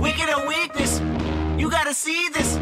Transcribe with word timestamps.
Wicked 0.00 0.28
or 0.30 0.48
weakness, 0.48 1.00
you 1.58 1.70
gotta 1.70 1.94
see 1.94 2.28
this. 2.30 2.58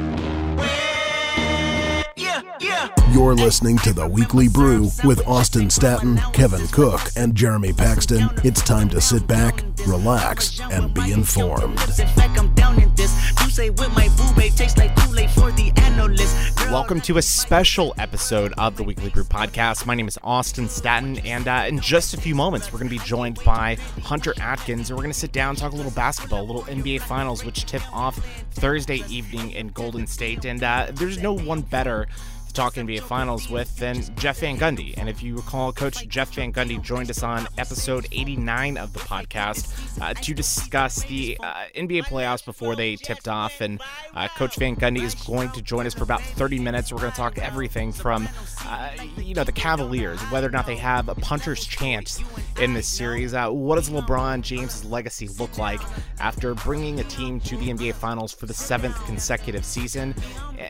Yeah, 2.16 2.42
yeah. 2.60 2.97
You're 3.10 3.34
listening 3.34 3.78
to 3.78 3.94
the 3.94 4.06
Weekly 4.06 4.48
Brew 4.48 4.90
with 5.02 5.26
Austin 5.26 5.70
Staton, 5.70 6.18
Kevin 6.34 6.66
Cook, 6.68 7.00
and 7.16 7.34
Jeremy 7.34 7.72
Paxton. 7.72 8.28
It's 8.44 8.60
time 8.60 8.90
to 8.90 9.00
sit 9.00 9.26
back, 9.26 9.64
relax, 9.86 10.60
and 10.60 10.92
be 10.92 11.12
informed. 11.12 11.78
Welcome 16.70 17.00
to 17.00 17.16
a 17.16 17.22
special 17.22 17.94
episode 17.96 18.52
of 18.58 18.76
the 18.76 18.82
Weekly 18.82 19.08
Brew 19.08 19.24
Podcast. 19.24 19.86
My 19.86 19.94
name 19.94 20.06
is 20.06 20.18
Austin 20.22 20.68
Staton, 20.68 21.18
and 21.20 21.48
uh, 21.48 21.64
in 21.66 21.80
just 21.80 22.12
a 22.12 22.20
few 22.20 22.34
moments, 22.34 22.70
we're 22.70 22.78
going 22.78 22.90
to 22.90 22.98
be 22.98 23.04
joined 23.06 23.42
by 23.42 23.78
Hunter 24.02 24.34
Atkins, 24.38 24.90
and 24.90 24.98
we're 24.98 25.02
going 25.02 25.14
to 25.14 25.18
sit 25.18 25.32
down 25.32 25.50
and 25.50 25.58
talk 25.58 25.72
a 25.72 25.76
little 25.76 25.92
basketball, 25.92 26.42
a 26.42 26.44
little 26.44 26.64
NBA 26.64 27.00
Finals, 27.00 27.42
which 27.42 27.64
tip 27.64 27.82
off 27.90 28.18
Thursday 28.50 29.02
evening 29.08 29.52
in 29.52 29.68
Golden 29.68 30.06
State. 30.06 30.44
And 30.44 30.62
uh, 30.62 30.88
there's 30.92 31.18
no 31.18 31.32
one 31.32 31.62
better 31.62 32.06
talk 32.52 32.74
NBA 32.74 33.00
Finals 33.02 33.48
with 33.48 33.76
than 33.76 34.02
Jeff 34.16 34.40
Van 34.40 34.56
Gundy. 34.56 34.94
And 34.96 35.08
if 35.08 35.22
you 35.22 35.36
recall, 35.36 35.72
Coach 35.72 36.06
Jeff 36.08 36.34
Van 36.34 36.52
Gundy 36.52 36.82
joined 36.82 37.10
us 37.10 37.22
on 37.22 37.46
episode 37.56 38.06
89 38.12 38.76
of 38.76 38.92
the 38.92 38.98
podcast 39.00 40.00
uh, 40.00 40.14
to 40.14 40.34
discuss 40.34 41.02
the 41.04 41.38
uh, 41.40 41.64
NBA 41.76 42.04
playoffs 42.04 42.44
before 42.44 42.76
they 42.76 42.96
tipped 42.96 43.28
off. 43.28 43.60
And 43.60 43.80
uh, 44.14 44.28
Coach 44.28 44.56
Van 44.56 44.76
Gundy 44.76 45.02
is 45.02 45.14
going 45.14 45.50
to 45.50 45.62
join 45.62 45.86
us 45.86 45.94
for 45.94 46.04
about 46.04 46.22
30 46.22 46.58
minutes. 46.58 46.92
We're 46.92 46.98
going 46.98 47.12
to 47.12 47.16
talk 47.16 47.38
everything 47.38 47.92
from, 47.92 48.28
uh, 48.64 48.90
you 49.16 49.34
know, 49.34 49.44
the 49.44 49.52
Cavaliers, 49.52 50.20
whether 50.30 50.48
or 50.48 50.50
not 50.50 50.66
they 50.66 50.76
have 50.76 51.08
a 51.08 51.14
puncher's 51.14 51.64
chance 51.64 52.20
in 52.60 52.74
this 52.74 52.88
series. 52.88 53.34
Uh, 53.34 53.50
what 53.50 53.76
does 53.76 53.90
LeBron 53.90 54.42
James' 54.42 54.84
legacy 54.84 55.28
look 55.38 55.58
like 55.58 55.80
after 56.18 56.54
bringing 56.54 57.00
a 57.00 57.04
team 57.04 57.40
to 57.40 57.56
the 57.56 57.68
NBA 57.68 57.94
Finals 57.94 58.32
for 58.32 58.46
the 58.46 58.54
seventh 58.54 58.96
consecutive 59.06 59.64
season? 59.64 60.14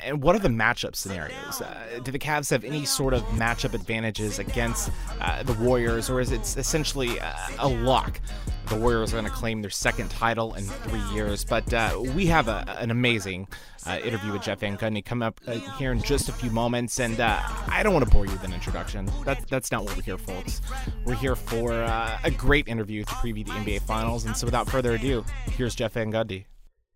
And 0.05 0.23
what 0.23 0.37
are 0.37 0.41
the 0.41 0.49
matchup 0.49 0.95
scenarios? 0.95 1.63
Uh, 1.79 1.99
do 2.01 2.11
the 2.11 2.19
Cavs 2.19 2.51
have 2.51 2.65
any 2.65 2.85
sort 2.85 3.15
of 3.15 3.23
matchup 3.29 3.75
advantages 3.75 4.39
against 4.39 4.91
uh, 5.21 5.43
the 5.43 5.53
Warriors, 5.55 6.11
or 6.11 6.21
is 6.21 6.33
it 6.33 6.41
essentially 6.57 7.21
uh, 7.21 7.33
a 7.59 7.69
lock? 7.69 8.21
The 8.67 8.77
Warriors 8.77 9.13
are 9.13 9.17
going 9.17 9.25
to 9.25 9.31
claim 9.31 9.63
their 9.63 9.71
second 9.71 10.11
title 10.11 10.55
in 10.55 10.65
three 10.65 11.03
years, 11.15 11.45
but 11.45 11.73
uh, 11.73 12.03
we 12.15 12.27
have 12.27 12.49
a, 12.49 12.65
an 12.79 12.91
amazing 12.91 13.49
uh, 13.87 13.99
interview 14.05 14.33
with 14.33 14.43
Jeff 14.43 14.61
Van 14.61 14.77
Gundy 14.77 15.03
coming 15.03 15.27
up 15.27 15.41
uh, 15.47 15.53
here 15.79 15.93
in 15.93 16.03
just 16.03 16.29
a 16.29 16.33
few 16.33 16.51
moments, 16.51 17.01
and 17.01 17.19
I 17.21 17.83
don't 17.83 17.95
want 17.95 18.05
to 18.05 18.11
bore 18.11 18.27
you 18.27 18.33
with 18.33 18.45
an 18.45 18.53
introduction. 18.53 19.09
That's 19.25 19.45
that's 19.47 19.73
not 19.73 19.85
what 19.85 19.97
we're 19.97 20.03
here, 20.03 20.19
for, 20.19 20.35
folks. 20.35 20.61
We're 21.05 21.15
here 21.15 21.37
for 21.37 21.73
a 21.73 22.31
great 22.37 22.69
interview 22.69 23.05
to 23.05 23.15
preview 23.15 23.47
the 23.47 23.53
NBA 23.53 23.83
Finals, 23.83 24.27
and 24.27 24.37
so 24.37 24.47
without 24.47 24.69
further 24.69 24.95
ado, 24.95 25.25
here's 25.53 25.75
Jeff 25.75 25.93
Van 25.93 26.13
Gundy. 26.13 26.45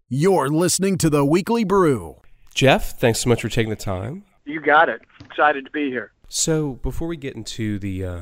You're 0.08 0.48
listening 0.48 0.98
to 0.98 1.08
the 1.08 1.24
Weekly 1.24 1.64
Brew. 1.64 2.16
Jeff, 2.54 2.98
thanks 2.98 3.20
so 3.20 3.30
much 3.30 3.40
for 3.40 3.48
taking 3.48 3.70
the 3.70 3.76
time. 3.76 4.24
You 4.44 4.60
got 4.60 4.88
it. 4.88 5.02
Excited 5.24 5.64
to 5.64 5.70
be 5.70 5.88
here. 5.90 6.12
So, 6.28 6.74
before 6.74 7.08
we 7.08 7.16
get 7.16 7.34
into 7.34 7.78
the 7.78 8.04
uh, 8.04 8.20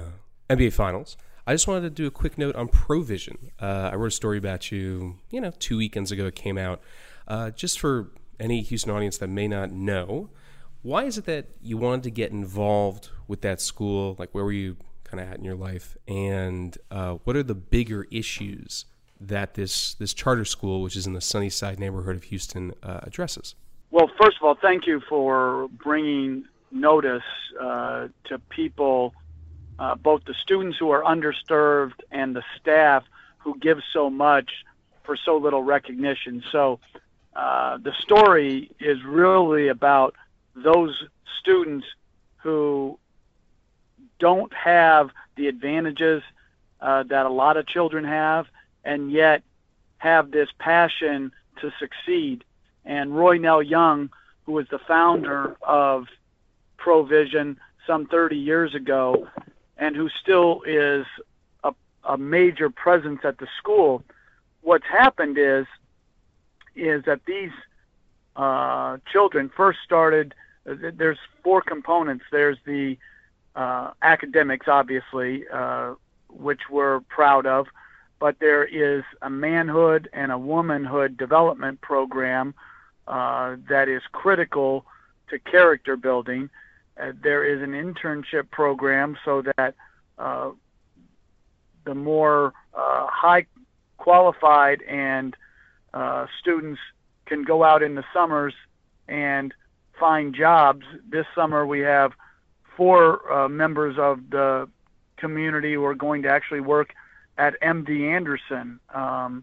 NBA 0.49 0.73
Finals, 0.73 1.17
I 1.47 1.55
just 1.55 1.67
wanted 1.67 1.83
to 1.83 1.91
do 1.91 2.07
a 2.07 2.11
quick 2.11 2.37
note 2.37 2.57
on 2.57 2.69
Pro-Vision. 2.69 3.51
Uh, 3.61 3.91
I 3.93 3.95
wrote 3.95 4.09
a 4.09 4.11
story 4.11 4.39
about 4.39 4.71
you, 4.71 5.17
you 5.31 5.41
know, 5.41 5.53
two 5.59 5.79
weekends 5.79 6.13
ago. 6.13 6.27
It 6.27 6.35
came 6.35 6.59
out. 6.59 6.83
Uh, 7.27 7.51
just 7.51 7.79
for 7.79 8.11
any 8.39 8.63
Houston 8.63 8.91
audience 8.91 9.19
that 9.19 9.29
may 9.29 9.49
not 9.49 9.71
know, 9.71 10.31
why 10.83 11.05
is 11.05 11.19
it 11.19 11.25
that 11.27 11.47
you 11.63 11.77
wanted 11.77 12.03
to 12.05 12.11
get 12.11 12.33
involved 12.33 13.11
with 13.29 13.43
that 13.43 13.61
school? 13.61 14.17
Like, 14.19 14.31
where 14.33 14.45
were 14.45 14.53
you 14.53 14.77
kind 15.05 15.21
of 15.21 15.31
at 15.31 15.39
in 15.39 15.45
your 15.45 15.55
life? 15.55 15.97
And 16.09 16.77
uh, 16.91 17.15
what 17.25 17.37
are 17.37 17.43
the 17.43 17.55
bigger 17.55 18.07
issues 18.11 18.87
that 19.21 19.55
this 19.55 19.95
this 19.95 20.15
charter 20.15 20.45
school, 20.45 20.83
which 20.83 20.97
is 20.97 21.07
in 21.07 21.13
the 21.13 21.21
Sunnyside 21.21 21.79
neighborhood 21.79 22.17
of 22.17 22.25
Houston, 22.25 22.73
uh, 22.83 23.01
addresses? 23.03 23.55
Well, 23.93 24.09
first 24.21 24.37
of 24.37 24.45
all, 24.45 24.55
thank 24.55 24.87
you 24.87 25.01
for 25.01 25.69
bringing 25.69 26.45
notice 26.71 27.25
uh, 27.61 28.07
to 28.27 28.39
people, 28.49 29.15
uh, 29.81 29.97
both 29.97 30.25
the 30.25 30.35
students 30.35 30.79
who 30.79 30.91
are 30.91 31.03
underserved 31.03 32.01
and 32.13 32.37
the 32.37 32.45
staff 32.61 33.03
who 33.39 33.59
give 33.59 33.81
so 33.93 34.09
much 34.09 34.65
for 35.03 35.17
so 35.17 35.39
little 35.39 35.65
recognition. 35.65 36.45
So 36.53 36.79
uh, 37.35 37.79
the 37.79 37.93
story 37.93 38.71
is 38.79 39.03
really 39.03 39.67
about 39.67 40.15
those 40.55 41.05
students 41.41 41.87
who 42.37 42.97
don't 44.21 44.53
have 44.53 45.11
the 45.35 45.49
advantages 45.49 46.23
uh, 46.81 47.03
that 47.05 47.27
a 47.27 47.31
lot 47.31 47.57
of 47.57 47.67
children 47.67 48.05
have 48.05 48.47
and 48.85 49.11
yet 49.11 49.43
have 49.99 50.31
this 50.31 50.49
passion 50.61 51.33
to 51.61 51.73
succeed 51.81 52.45
and 52.85 53.11
Roynell 53.11 53.69
Young, 53.69 54.11
who 54.45 54.53
was 54.53 54.67
the 54.71 54.79
founder 54.79 55.57
of 55.63 56.07
Pro-Vision 56.77 57.59
some 57.87 58.07
30 58.07 58.37
years 58.37 58.75
ago, 58.75 59.29
and 59.77 59.97
who 59.97 60.09
still 60.23 60.63
is 60.67 61.07
a, 61.65 61.73
a 62.05 62.19
major 62.19 62.71
presence 62.71 63.21
at 63.25 63.39
the 63.39 63.49
school. 63.59 64.03
What's 64.63 64.87
happened 64.87 65.39
is 65.39 65.67
is 66.77 67.05
that 67.05 67.21
these 67.27 67.51
uh, 68.37 68.99
children 69.11 69.51
first 69.57 69.81
started. 69.85 70.35
There's 70.65 71.19
four 71.43 71.63
components. 71.63 72.25
There's 72.31 72.59
the 72.65 72.97
uh, 73.57 73.91
academics, 74.03 74.69
obviously, 74.69 75.45
uh, 75.53 75.95
which 76.29 76.61
we're 76.71 77.01
proud 77.01 77.47
of, 77.47 77.67
but 78.19 78.39
there 78.39 78.65
is 78.65 79.03
a 79.23 79.31
manhood 79.31 80.09
and 80.13 80.31
a 80.31 80.39
womanhood 80.39 81.17
development 81.17 81.81
program 81.81 82.55
uh, 83.11 83.57
that 83.69 83.89
is 83.89 84.03
critical 84.13 84.87
to 85.29 85.39
character 85.41 85.97
building. 85.97 86.49
Uh, 87.01 87.11
there 87.21 87.45
is 87.45 87.61
an 87.61 87.73
internship 87.73 88.49
program 88.51 89.19
so 89.25 89.43
that 89.57 89.75
uh, 90.17 90.51
the 91.85 91.95
more 91.95 92.55
uh, 92.73 93.07
high 93.09 93.45
qualified 93.97 94.81
and 94.83 95.37
uh, 95.93 96.27
students 96.41 96.81
can 97.27 97.43
go 97.43 97.65
out 97.65 97.83
in 97.83 97.97
the 97.97 98.05
summers 98.15 98.55
and 99.09 99.53
find 99.99 100.33
jobs. 100.33 100.85
This 101.09 101.27
summer 101.35 101.67
we 101.67 101.81
have 101.81 102.13
four 102.77 103.49
members 103.49 103.97
of 103.99 104.21
the 104.31 104.69
community 105.17 105.75
who 105.75 105.85
are 105.85 105.97
going 105.97 106.23
to 106.23 106.29
actually 106.29 106.61
work 106.61 106.95
at 107.37 107.61
MD 107.61 108.09
Anderson 108.09 108.79
um, 108.95 109.43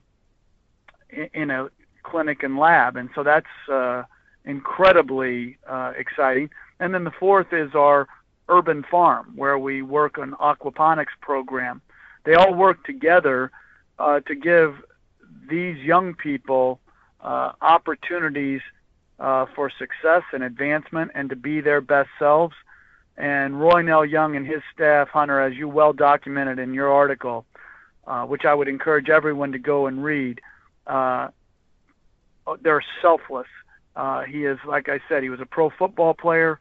in, 1.10 1.30
in 1.34 1.52
a 1.52 1.70
clinic 2.10 2.44
and 2.44 2.58
lab, 2.58 2.96
and 2.96 3.10
so 3.16 3.24
that's 3.24 3.56
uh, 3.72 4.04
incredibly 4.46 5.58
uh, 5.68 5.92
exciting. 6.04 6.50
And 6.80 6.94
then 6.94 7.04
the 7.04 7.18
fourth 7.20 7.52
is 7.52 7.72
our 7.76 8.08
urban 8.50 8.84
farm, 8.90 9.34
where 9.36 9.60
we 9.60 9.82
work 9.82 10.18
on 10.18 10.32
aquaponics 10.50 11.16
program. 11.22 11.82
They 12.26 12.36
all 12.36 12.54
work 12.54 12.84
together 12.86 13.52
uh, 14.00 14.20
to 14.22 14.36
give 14.36 14.76
these 15.50 15.78
young 15.78 16.14
people 16.14 16.80
uh, 17.22 17.52
opportunities 17.62 18.62
uh, 19.20 19.46
for 19.56 19.70
success 19.70 20.24
and 20.34 20.44
advancement, 20.44 21.12
and 21.16 21.30
to 21.30 21.36
be 21.36 21.62
their 21.62 21.82
best 21.82 22.10
selves. 22.20 22.56
And 23.18 23.56
Roynell 23.56 24.10
Young 24.10 24.36
and 24.36 24.46
his 24.46 24.62
staff, 24.74 25.10
Hunter, 25.10 25.42
as 25.42 25.54
you 25.56 25.68
well 25.68 25.94
documented 25.94 26.60
in 26.60 26.74
your 26.74 26.92
article, 26.92 27.46
uh, 28.06 28.26
which 28.26 28.46
I 28.46 28.54
would 28.54 28.68
encourage 28.68 29.10
everyone 29.10 29.52
to 29.54 29.60
go 29.60 29.88
and 29.88 30.04
read. 30.04 30.40
Uh, 30.86 31.30
they're 32.62 32.84
selfless. 33.02 33.48
Uh, 33.96 34.24
he 34.24 34.46
is, 34.46 34.60
like 34.66 34.90
I 34.90 35.00
said, 35.10 35.24
he 35.24 35.30
was 35.30 35.42
a 35.42 35.46
pro 35.46 35.70
football 35.70 36.14
player, 36.14 36.60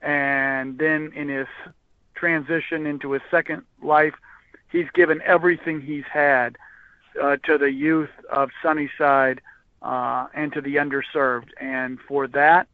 and 0.00 0.78
then 0.78 1.12
in 1.14 1.28
his 1.28 1.48
transition 2.14 2.86
into 2.86 3.12
his 3.12 3.22
second 3.30 3.62
life, 3.82 4.14
he's 4.70 4.86
given 4.94 5.20
everything 5.24 5.80
he's 5.80 6.04
had 6.10 6.56
uh, 7.20 7.36
to 7.44 7.58
the 7.58 7.72
youth 7.72 8.10
of 8.30 8.50
Sunnyside 8.62 9.40
uh, 9.82 10.26
and 10.34 10.52
to 10.52 10.60
the 10.60 10.76
underserved. 10.76 11.48
And 11.60 11.98
for 12.06 12.26
that, 12.28 12.68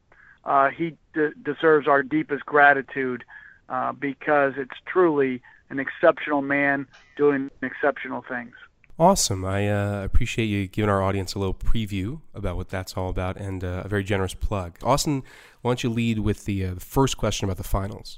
uh, 0.45 0.69
he 0.71 0.97
de- 1.15 1.35
deserves 1.35 1.89
our 1.89 2.03
deepest 2.03 2.45
gratitude 2.45 3.25
uh, 3.69 3.93
because 3.93 4.55
it's 4.57 4.77
truly 4.87 5.43
an 5.71 5.79
exceptional 5.79 6.43
man 6.43 6.87
doing 7.17 7.51
exceptional 7.63 8.23
things. 8.29 8.55
Awesome. 8.97 9.45
I 9.45 9.69
uh, 9.69 10.05
appreciate 10.05 10.47
you 10.47 10.69
giving 10.69 10.89
our 10.89 11.03
audience 11.03 11.35
a 11.35 11.41
little 11.41 11.55
preview 11.55 12.21
about 12.33 12.57
what 12.57 12.69
that's 12.69 12.97
all 12.97 13.09
about 13.09 13.37
and 13.37 13.65
uh, 13.65 13.83
a 13.85 13.89
very 13.89 14.05
generous 14.05 14.35
plug. 14.35 14.79
Austin, 14.85 15.25
why 15.63 15.71
don't 15.71 15.83
you 15.83 15.91
lead 15.91 16.21
with 16.21 16.45
the, 16.45 16.65
uh, 16.65 16.75
first 16.79 17.17
question 17.17 17.45
about 17.47 17.57
the 17.57 17.65
finals? 17.65 18.17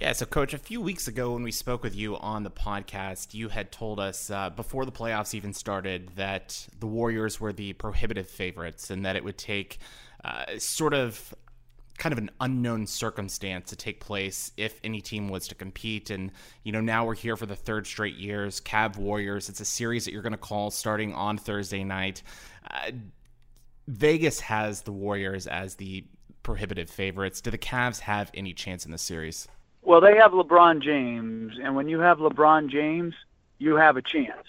Yeah, 0.00 0.12
so 0.12 0.26
coach, 0.26 0.52
a 0.52 0.58
few 0.58 0.80
weeks 0.80 1.06
ago 1.08 1.32
when 1.32 1.42
we 1.42 1.52
spoke 1.52 1.82
with 1.82 1.94
you 1.94 2.16
on 2.16 2.42
the 2.42 2.50
podcast, 2.50 3.34
you 3.34 3.48
had 3.48 3.70
told 3.70 4.00
us 4.00 4.28
uh, 4.28 4.50
before 4.50 4.84
the 4.84 4.92
playoffs 4.92 5.32
even 5.32 5.54
started 5.54 6.10
that 6.16 6.66
the 6.80 6.86
Warriors 6.86 7.40
were 7.40 7.52
the 7.52 7.72
prohibitive 7.74 8.28
favorites 8.28 8.90
and 8.90 9.06
that 9.06 9.16
it 9.16 9.24
would 9.24 9.38
take 9.38 9.78
uh, 10.24 10.44
sort 10.58 10.92
of 10.92 11.34
kind 11.96 12.12
of 12.12 12.18
an 12.18 12.30
unknown 12.40 12.86
circumstance 12.86 13.70
to 13.70 13.76
take 13.76 14.00
place 14.00 14.52
if 14.56 14.80
any 14.84 15.00
team 15.00 15.28
was 15.28 15.48
to 15.48 15.54
compete. 15.54 16.10
And, 16.10 16.30
you 16.62 16.72
know, 16.72 16.80
now 16.80 17.04
we're 17.04 17.14
here 17.14 17.36
for 17.36 17.46
the 17.46 17.56
third 17.56 17.86
straight 17.86 18.16
years. 18.16 18.60
Cav 18.60 18.96
Warriors, 18.96 19.48
it's 19.48 19.60
a 19.60 19.64
series 19.64 20.04
that 20.04 20.12
you're 20.12 20.22
going 20.22 20.32
to 20.32 20.38
call 20.38 20.70
starting 20.70 21.14
on 21.14 21.38
Thursday 21.38 21.84
night. 21.84 22.22
Uh, 22.70 22.92
Vegas 23.88 24.40
has 24.40 24.82
the 24.82 24.92
Warriors 24.92 25.46
as 25.46 25.76
the 25.76 26.04
prohibitive 26.42 26.90
favorites. 26.90 27.40
Do 27.40 27.50
the 27.50 27.58
Cavs 27.58 28.00
have 28.00 28.30
any 28.34 28.52
chance 28.52 28.84
in 28.84 28.90
this 28.92 29.02
series? 29.02 29.48
Well, 29.82 30.00
they 30.00 30.16
have 30.16 30.32
LeBron 30.32 30.82
James, 30.82 31.54
and 31.62 31.76
when 31.76 31.88
you 31.88 32.00
have 32.00 32.18
LeBron 32.18 32.68
James, 32.68 33.14
you 33.58 33.76
have 33.76 33.96
a 33.96 34.02
chance. 34.02 34.46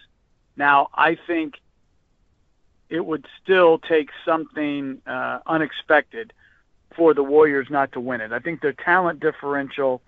Now, 0.56 0.90
I 0.94 1.16
think 1.28 1.62
it 2.90 3.06
would 3.06 3.28
still 3.44 3.78
take 3.78 4.10
something 4.26 5.02
uh, 5.06 5.40
unexpected 5.46 6.34
for 6.98 7.14
the 7.14 7.24
Warriors 7.24 7.68
not 7.70 7.94
to 7.94 8.02
win 8.02 8.20
it. 8.20 8.34
I 8.34 8.40
think 8.40 8.62
the 8.62 8.74
talent 8.74 9.22
differential 9.22 10.02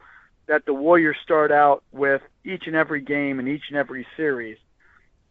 that 0.48 0.66
the 0.66 0.74
Warriors 0.74 1.16
start 1.24 1.52
out 1.52 1.84
with 1.92 2.22
each 2.44 2.66
and 2.66 2.76
every 2.76 3.02
game 3.02 3.40
and 3.40 3.48
each 3.48 3.66
and 3.70 3.78
every 3.78 4.06
series 4.18 4.58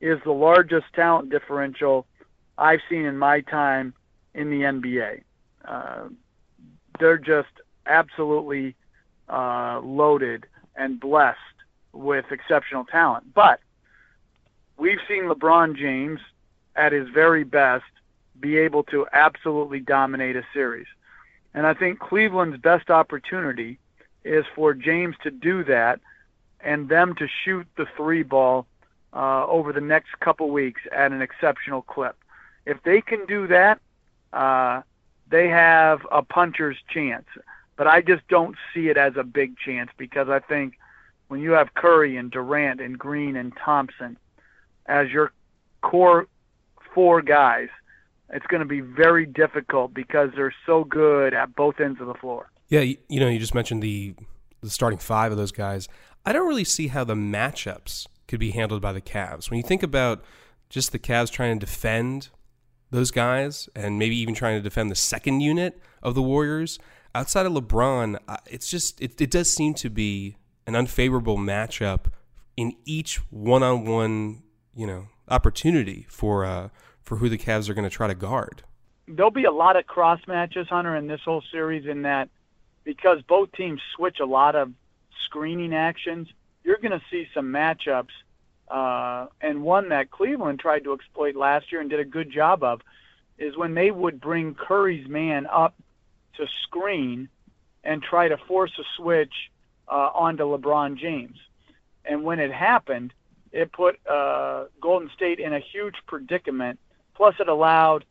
is 0.01 0.21
the 0.25 0.33
largest 0.33 0.87
talent 0.95 1.29
differential 1.29 2.07
I've 2.57 2.81
seen 2.89 3.05
in 3.05 3.19
my 3.19 3.41
time 3.41 3.93
in 4.33 4.51
the 4.51 4.61
NBA. 4.61 5.23
Uh, 5.65 6.09
they're 7.01 7.19
just 7.19 7.49
absolutely 7.87 8.77
uh, 9.29 9.81
loaded 9.83 10.47
and 10.77 11.01
blessed 11.01 11.39
with 11.93 12.27
exceptional 12.31 12.85
talent. 12.85 13.35
But 13.35 13.59
we've 14.77 15.01
seen 15.09 15.25
LeBron 15.25 15.77
James 15.77 16.21
at 16.77 16.93
his 16.93 17.09
very 17.09 17.43
best 17.43 17.85
be 18.39 18.57
able 18.57 18.85
to 18.85 19.07
absolutely 19.13 19.81
dominate 19.81 20.37
a 20.37 20.45
series. 20.55 20.87
And 21.59 21.67
I 21.67 21.75
think 21.75 21.99
Cleveland's 21.99 22.59
best 22.59 22.89
opportunity 22.89 23.81
is 24.23 24.45
for 24.55 24.75
James 24.75 25.17
to 25.25 25.33
do 25.33 25.65
that 25.65 25.99
and 26.61 26.89
them 26.89 27.17
to 27.17 27.27
shoot 27.27 27.67
the 27.77 27.85
three 27.97 28.23
ball 28.23 28.65
uh, 29.13 29.45
over 29.45 29.73
the 29.73 29.81
next 29.81 30.21
couple 30.21 30.51
weeks 30.51 30.83
at 30.93 31.11
an 31.11 31.21
exceptional 31.21 31.83
clip. 31.83 32.17
If 32.65 32.81
they 32.85 33.01
can 33.01 33.27
do 33.27 33.49
that, 33.49 33.81
uh, 34.33 34.83
they 35.29 35.49
have 35.49 36.07
a 36.13 36.23
puncher's 36.23 36.77
chance. 36.95 37.27
But 37.75 37.89
I 37.89 38.03
just 38.03 38.29
don't 38.29 38.55
see 38.73 38.89
it 38.89 38.97
as 38.97 39.17
a 39.17 39.25
big 39.25 39.59
chance 39.59 39.91
because 39.99 40.29
I 40.29 40.39
think 40.39 40.79
when 41.27 41.41
you 41.41 41.51
have 41.51 41.75
Curry 41.75 42.17
and 42.17 42.31
Durant 42.31 42.81
and 42.81 42.97
Green 42.97 43.35
and 43.35 43.53
Thompson 43.57 44.17
as 44.87 45.11
your 45.11 45.33
core 45.81 46.29
four 46.95 47.21
guys, 47.21 47.69
it's 48.31 48.47
going 48.47 48.61
to 48.61 48.67
be 48.67 48.81
very 48.81 49.27
difficult 49.27 49.95
because 49.95 50.31
they're 50.37 50.55
so 50.67 50.85
good 50.85 51.35
at 51.35 51.55
both 51.55 51.81
ends 51.81 52.01
of 52.01 52.07
the 52.07 52.15
floor. 52.15 52.51
Yeah, 52.69 52.81
you, 52.81 52.97
you 53.09 53.21
know, 53.21 53.29
you 53.29 53.39
just 53.39 53.55
mentioned 53.55 53.83
the 53.83 54.15
the 54.61 54.71
starting 54.71 54.99
five 54.99 55.31
of 55.31 55.39
those 55.39 55.53
guys. 55.53 55.89
I 56.27 56.33
don't 56.33 56.49
really 56.49 56.65
see 56.65 56.89
how 56.89 57.05
the 57.05 57.15
matchups 57.15 58.07
could 58.27 58.41
be 58.41 58.51
handled 58.51 58.83
by 58.83 58.93
the 58.93 59.01
Cavs. 59.01 59.51
When 59.51 59.57
you 59.57 59.63
think 59.63 59.83
about 59.83 60.25
just 60.69 60.93
the 60.93 60.99
Cavs 60.99 61.31
trying 61.31 61.59
to 61.59 61.65
defend 61.65 62.29
those 62.91 63.11
guys 63.11 63.69
and 63.77 63.99
maybe 63.99 64.17
even 64.17 64.35
trying 64.35 64.59
to 64.59 64.63
defend 64.63 64.91
the 64.91 64.97
second 64.97 65.41
unit 65.41 65.81
of 66.03 66.15
the 66.15 66.23
Warriors, 66.23 66.79
outside 67.15 67.47
of 67.47 67.53
LeBron, 67.53 68.19
it's 68.47 68.69
just 68.69 69.01
it, 69.01 69.21
it 69.21 69.31
does 69.31 69.51
seem 69.51 69.75
to 69.75 69.89
be 69.89 70.37
an 70.67 70.75
unfavorable 70.75 71.39
matchup 71.39 72.07
in 72.57 72.75
each 72.85 73.17
one-on-one, 73.31 74.43
you 74.75 74.87
know, 74.87 75.07
opportunity 75.29 76.07
for 76.09 76.45
uh, 76.45 76.69
for 77.09 77.17
who 77.17 77.31
the 77.31 77.39
Cavs 77.39 77.71
are 77.71 77.75
going 77.75 77.89
to 77.89 77.97
try 77.97 78.07
to 78.07 78.15
guard. 78.15 78.63
There'll 79.09 79.31
be 79.31 79.45
a 79.45 79.51
lot 79.51 79.77
of 79.77 79.87
cross 79.87 80.21
matches, 80.29 80.69
Hunter, 80.69 80.95
in 80.95 81.07
this 81.07 81.23
whole 81.25 81.43
series. 81.51 81.87
In 81.87 82.03
that, 82.03 82.29
because 82.85 83.23
both 83.23 83.51
teams 83.53 83.81
switch 83.97 84.21
a 84.21 84.27
lot 84.27 84.55
of 84.55 84.71
screening 85.25 85.73
actions, 85.73 86.29
you're 86.63 86.77
going 86.77 86.93
to 86.93 87.01
see 87.11 87.27
some 87.33 87.47
matchups, 87.47 88.13
uh, 88.71 89.29
and 89.41 89.63
one 89.63 89.89
that 89.89 90.11
Cleveland 90.11 90.61
tried 90.61 90.85
to 90.85 90.93
exploit 90.93 91.35
last 91.35 91.73
year 91.73 91.81
and 91.81 91.89
did 91.89 91.99
a 91.99 92.05
good 92.05 92.31
job 92.31 92.63
of, 92.63 92.83
is 93.39 93.57
when 93.57 93.73
they 93.73 93.91
would 93.91 94.21
bring 94.21 94.55
Curry's 94.55 95.09
man 95.09 95.47
up 95.47 95.75
to 96.37 96.47
screen 96.65 97.31
and 97.83 98.03
try 98.03 98.29
to 98.29 98.37
force 98.37 98.73
a 98.79 98.85
switch 98.99 99.33
uh, 99.89 100.11
onto 100.15 100.45
LeBron 100.45 100.99
James. 100.99 101.39
And 102.05 102.23
when 102.23 102.39
it 102.39 102.53
happened, 102.53 103.15
it 103.51 103.73
put 103.73 103.99
uh, 104.07 104.65
Golden 104.79 105.09
State 105.15 105.41
in 105.41 105.55
a 105.55 105.61
huge 105.61 105.95
predicament 106.07 106.79
Plus, 107.19 107.35
it 107.41 107.49
allowed 107.49 108.05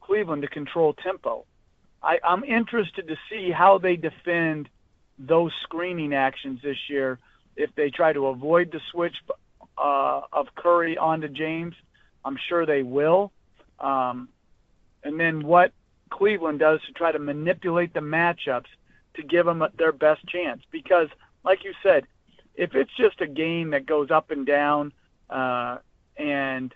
Cleveland 0.00 0.42
to 0.42 0.48
control 0.48 0.94
tempo. 0.94 1.44
I, 2.00 2.20
I'm 2.22 2.44
interested 2.44 3.08
to 3.08 3.16
see 3.28 3.50
how 3.50 3.78
they 3.78 3.96
defend 3.96 4.68
those 5.18 5.50
screening 5.64 6.14
actions 6.14 6.60
this 6.62 6.76
year. 6.88 7.18
If 7.56 7.74
they 7.74 7.90
try 7.90 8.12
to 8.12 8.28
avoid 8.28 8.70
the 8.70 8.80
switch 8.92 9.16
uh, 9.76 10.20
of 10.32 10.46
Curry 10.54 10.96
onto 10.96 11.26
James, 11.26 11.74
I'm 12.24 12.38
sure 12.48 12.64
they 12.64 12.84
will. 12.84 13.32
Um, 13.80 14.28
and 15.02 15.18
then 15.18 15.42
what 15.42 15.72
Cleveland 16.10 16.60
does 16.60 16.80
to 16.86 16.92
try 16.92 17.10
to 17.10 17.18
manipulate 17.18 17.94
the 17.94 18.00
matchups 18.00 18.70
to 19.14 19.22
give 19.24 19.44
them 19.44 19.64
their 19.76 19.92
best 19.92 20.24
chance. 20.28 20.62
Because, 20.70 21.08
like 21.44 21.64
you 21.64 21.72
said, 21.82 22.06
if 22.54 22.76
it's 22.76 22.94
just 22.96 23.20
a 23.20 23.26
game 23.26 23.70
that 23.70 23.86
goes 23.86 24.12
up 24.12 24.30
and 24.30 24.46
down 24.46 24.92
uh, 25.28 25.78
and 26.16 26.72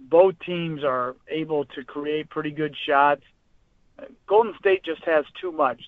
both 0.00 0.34
teams 0.44 0.84
are 0.84 1.16
able 1.28 1.64
to 1.64 1.84
create 1.84 2.30
pretty 2.30 2.50
good 2.50 2.74
shots. 2.86 3.22
Golden 4.26 4.54
State 4.58 4.84
just 4.84 5.04
has 5.04 5.24
too 5.40 5.52
much. 5.52 5.82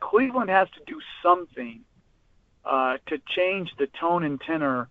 Cleveland 0.00 0.50
has 0.50 0.68
to 0.70 0.80
do 0.86 1.00
something 1.22 1.80
uh, 2.64 2.98
to 3.06 3.18
change 3.36 3.70
the 3.78 3.86
tone 4.00 4.24
and 4.24 4.40
tenor 4.40 4.88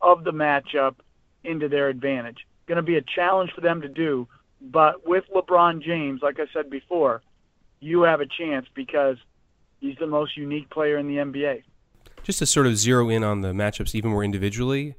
of 0.00 0.24
the 0.24 0.32
matchup 0.32 0.96
into 1.44 1.68
their 1.68 1.88
advantage. 1.88 2.38
Going 2.66 2.76
to 2.76 2.82
be 2.82 2.96
a 2.96 3.02
challenge 3.02 3.52
for 3.52 3.60
them 3.60 3.82
to 3.82 3.88
do, 3.88 4.28
but 4.60 5.06
with 5.06 5.24
LeBron 5.34 5.82
James, 5.82 6.20
like 6.22 6.38
I 6.38 6.46
said 6.52 6.70
before, 6.70 7.22
you 7.80 8.02
have 8.02 8.20
a 8.20 8.26
chance 8.26 8.66
because 8.74 9.16
he's 9.80 9.96
the 9.98 10.06
most 10.06 10.36
unique 10.36 10.68
player 10.70 10.98
in 10.98 11.08
the 11.08 11.16
NBA. 11.16 11.62
Just 12.22 12.40
to 12.40 12.46
sort 12.46 12.66
of 12.66 12.76
zero 12.76 13.08
in 13.08 13.24
on 13.24 13.40
the 13.40 13.52
matchups 13.52 13.94
even 13.94 14.10
more 14.10 14.22
individually, 14.22 14.94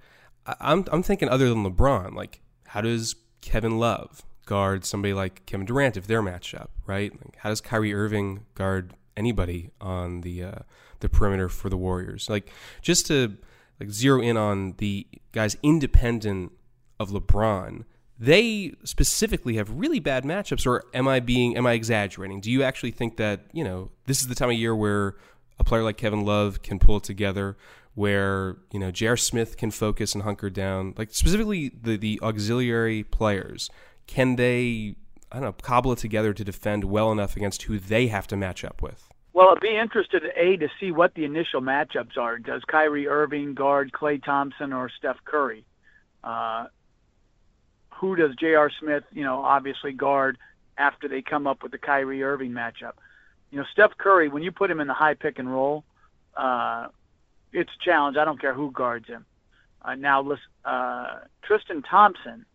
I'm 0.45 0.85
I'm 0.91 1.03
thinking 1.03 1.29
other 1.29 1.47
than 1.49 1.63
LeBron, 1.63 2.15
like 2.15 2.41
how 2.71 2.79
does 2.79 3.15
Kevin 3.41 3.79
Love 3.79 4.23
guard 4.45 4.85
somebody 4.85 5.13
like 5.13 5.45
Kevin 5.45 5.65
Durant 5.65 5.97
if 5.97 6.07
they're 6.07 6.21
matched 6.21 6.55
up, 6.55 6.71
right? 6.85 7.11
Like 7.11 7.35
how 7.35 7.49
does 7.49 7.59
Kyrie 7.59 7.93
Irving 7.93 8.45
guard 8.55 8.93
anybody 9.17 9.71
on 9.81 10.21
the 10.21 10.43
uh, 10.43 10.59
the 11.01 11.09
perimeter 11.09 11.49
for 11.49 11.69
the 11.69 11.75
Warriors? 11.75 12.29
Like 12.29 12.49
just 12.81 13.07
to 13.07 13.37
like 13.77 13.89
zero 13.91 14.21
in 14.21 14.37
on 14.37 14.75
the 14.77 15.05
guys 15.33 15.57
independent 15.61 16.53
of 16.97 17.09
LeBron, 17.09 17.83
they 18.17 18.73
specifically 18.85 19.57
have 19.57 19.69
really 19.69 19.99
bad 19.99 20.23
matchups. 20.23 20.65
Or 20.65 20.85
am 20.93 21.09
I 21.09 21.19
being 21.19 21.57
am 21.57 21.67
I 21.67 21.73
exaggerating? 21.73 22.39
Do 22.39 22.49
you 22.49 22.63
actually 22.63 22.91
think 22.91 23.17
that 23.17 23.41
you 23.51 23.65
know 23.65 23.91
this 24.05 24.21
is 24.21 24.29
the 24.29 24.35
time 24.35 24.49
of 24.49 24.55
year 24.55 24.73
where 24.73 25.17
a 25.59 25.65
player 25.65 25.83
like 25.83 25.97
Kevin 25.97 26.23
Love 26.23 26.61
can 26.61 26.79
pull 26.79 26.97
it 26.97 27.03
together? 27.03 27.57
Where 27.93 28.57
you 28.71 28.79
know 28.79 28.91
J.R. 28.91 29.17
Smith 29.17 29.57
can 29.57 29.69
focus 29.71 30.13
and 30.13 30.23
hunker 30.23 30.49
down, 30.49 30.93
like 30.97 31.13
specifically 31.13 31.71
the 31.81 31.97
the 31.97 32.19
auxiliary 32.23 33.03
players. 33.03 33.69
Can 34.07 34.35
they, 34.35 34.95
I 35.31 35.35
don't 35.35 35.43
know, 35.43 35.51
cobble 35.53 35.91
it 35.91 35.99
together 35.99 36.33
to 36.33 36.43
defend 36.43 36.85
well 36.85 37.11
enough 37.11 37.35
against 37.35 37.63
who 37.63 37.79
they 37.79 38.07
have 38.07 38.27
to 38.27 38.37
match 38.37 38.63
up 38.63 38.81
with? 38.81 39.11
Well, 39.33 39.49
I'd 39.49 39.61
be 39.61 39.77
interested 39.77 40.23
a 40.35 40.57
to 40.57 40.67
see 40.79 40.91
what 40.91 41.13
the 41.13 41.23
initial 41.23 41.61
matchups 41.61 42.17
are. 42.17 42.37
Does 42.37 42.63
Kyrie 42.67 43.07
Irving 43.07 43.53
guard 43.53 43.91
Klay 43.93 44.21
Thompson 44.23 44.73
or 44.73 44.89
Steph 44.89 45.17
Curry? 45.23 45.63
Uh, 46.23 46.65
who 47.95 48.15
does 48.15 48.35
J.R. 48.35 48.69
Smith, 48.79 49.03
you 49.13 49.23
know, 49.23 49.41
obviously 49.41 49.93
guard 49.93 50.37
after 50.77 51.07
they 51.07 51.21
come 51.21 51.47
up 51.47 51.63
with 51.63 51.71
the 51.71 51.77
Kyrie 51.77 52.23
Irving 52.23 52.51
matchup? 52.51 52.93
You 53.51 53.59
know, 53.59 53.65
Steph 53.71 53.97
Curry, 53.97 54.27
when 54.27 54.43
you 54.43 54.51
put 54.51 54.69
him 54.69 54.79
in 54.79 54.87
the 54.87 54.93
high 54.93 55.13
pick 55.13 55.39
and 55.39 55.49
roll, 55.49 55.85
uh, 56.35 56.87
it's 57.53 57.69
a 57.69 57.83
challenge. 57.83 58.17
I 58.17 58.25
don't 58.25 58.39
care 58.39 58.53
who 58.53 58.71
guards 58.71 59.07
him. 59.07 59.25
Uh, 59.81 59.95
now, 59.95 60.21
listen, 60.21 60.43
uh, 60.63 61.19
Tristan 61.43 61.81
Thompson 61.81 62.45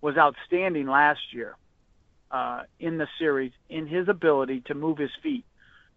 was 0.00 0.16
outstanding 0.16 0.86
last 0.86 1.32
year 1.32 1.56
uh, 2.30 2.62
in 2.78 2.98
the 2.98 3.08
series 3.18 3.52
in 3.68 3.86
his 3.86 4.08
ability 4.08 4.62
to 4.66 4.74
move 4.74 4.98
his 4.98 5.10
feet, 5.22 5.44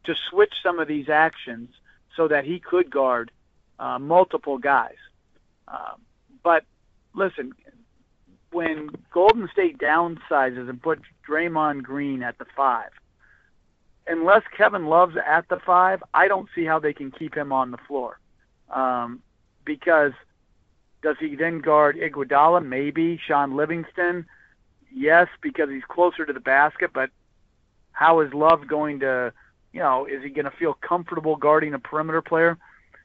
to 0.06 0.16
switch 0.30 0.54
some 0.64 0.80
of 0.80 0.88
these 0.88 1.10
actions 1.10 1.70
so 2.16 2.28
that 2.28 2.46
he 2.46 2.60
could 2.60 2.90
guard 2.90 3.32
uh, 3.80 4.00
multiple 4.00 4.58
guys. 4.58 4.96
Uh, 5.68 5.94
but 6.44 6.64
listen, 7.14 7.54
when 8.52 8.90
Golden 9.12 9.50
State 9.52 9.78
downsizes 9.78 10.70
and 10.70 10.82
puts 10.82 11.04
Draymond 11.28 11.84
Green 11.84 12.24
at 12.24 12.38
the 12.38 12.46
five, 12.56 12.92
unless 14.08 14.44
Kevin 14.56 14.86
Love's 14.88 15.16
at 15.26 15.48
the 15.50 15.60
five, 15.66 16.04
I 16.14 16.28
don't 16.28 16.50
see 16.54 16.66
how 16.66 16.80
they 16.80 16.94
can 16.94 17.12
keep 17.12 17.36
him 17.36 17.52
on 17.52 17.72
the 17.72 17.78
floor. 17.88 18.20
Um, 18.72 19.22
because 19.66 20.14
does 21.02 21.18
he 21.20 21.36
then 21.36 21.60
guard 21.60 21.98
Iguodala? 21.98 22.66
Maybe 22.66 23.20
Shaun 23.28 23.56
Livingston. 23.56 24.26
Yes, 24.94 25.28
because 25.42 25.70
he's 25.70 25.84
closer 25.88 26.26
to 26.26 26.34
the 26.34 26.40
basket. 26.40 26.92
But 26.94 27.10
How 27.92 28.22
is 28.22 28.34
Love 28.34 28.68
going 28.68 29.00
to, 29.02 29.34
you 29.74 29.80
know, 29.80 30.06
is 30.06 30.24
he 30.24 30.30
going 30.30 30.46
to 30.46 30.52
feel 30.52 30.74
comfortable 30.74 31.36
guarding 31.36 31.74
a 31.74 31.80
perimeter 31.80 32.22
player? 32.22 32.58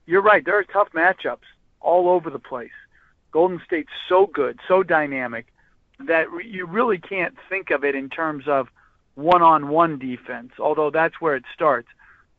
You're 0.07 0.23
right. 0.23 0.45
There 0.45 0.59
are 0.59 0.65
tough 0.65 0.89
matchups 0.93 1.47
all 1.81 2.09
over 2.09 2.31
the 2.31 2.39
place. 2.39 2.71
Golden 3.33 3.61
State's 3.67 3.93
so 4.09 4.27
good, 4.27 4.59
so 4.67 4.83
dynamic 4.83 5.47
that 6.01 6.27
you 6.45 6.67
really 6.67 6.99
can't 6.99 7.35
think 7.49 7.71
of 7.71 7.85
it 7.85 7.95
in 7.95 8.09
terms 8.09 8.45
of 8.47 8.69
one-on-one 9.15 9.99
defense, 9.99 10.53
although 10.59 10.91
that's 10.91 11.21
where 11.21 11.37
it 11.37 11.45
starts. 11.55 11.89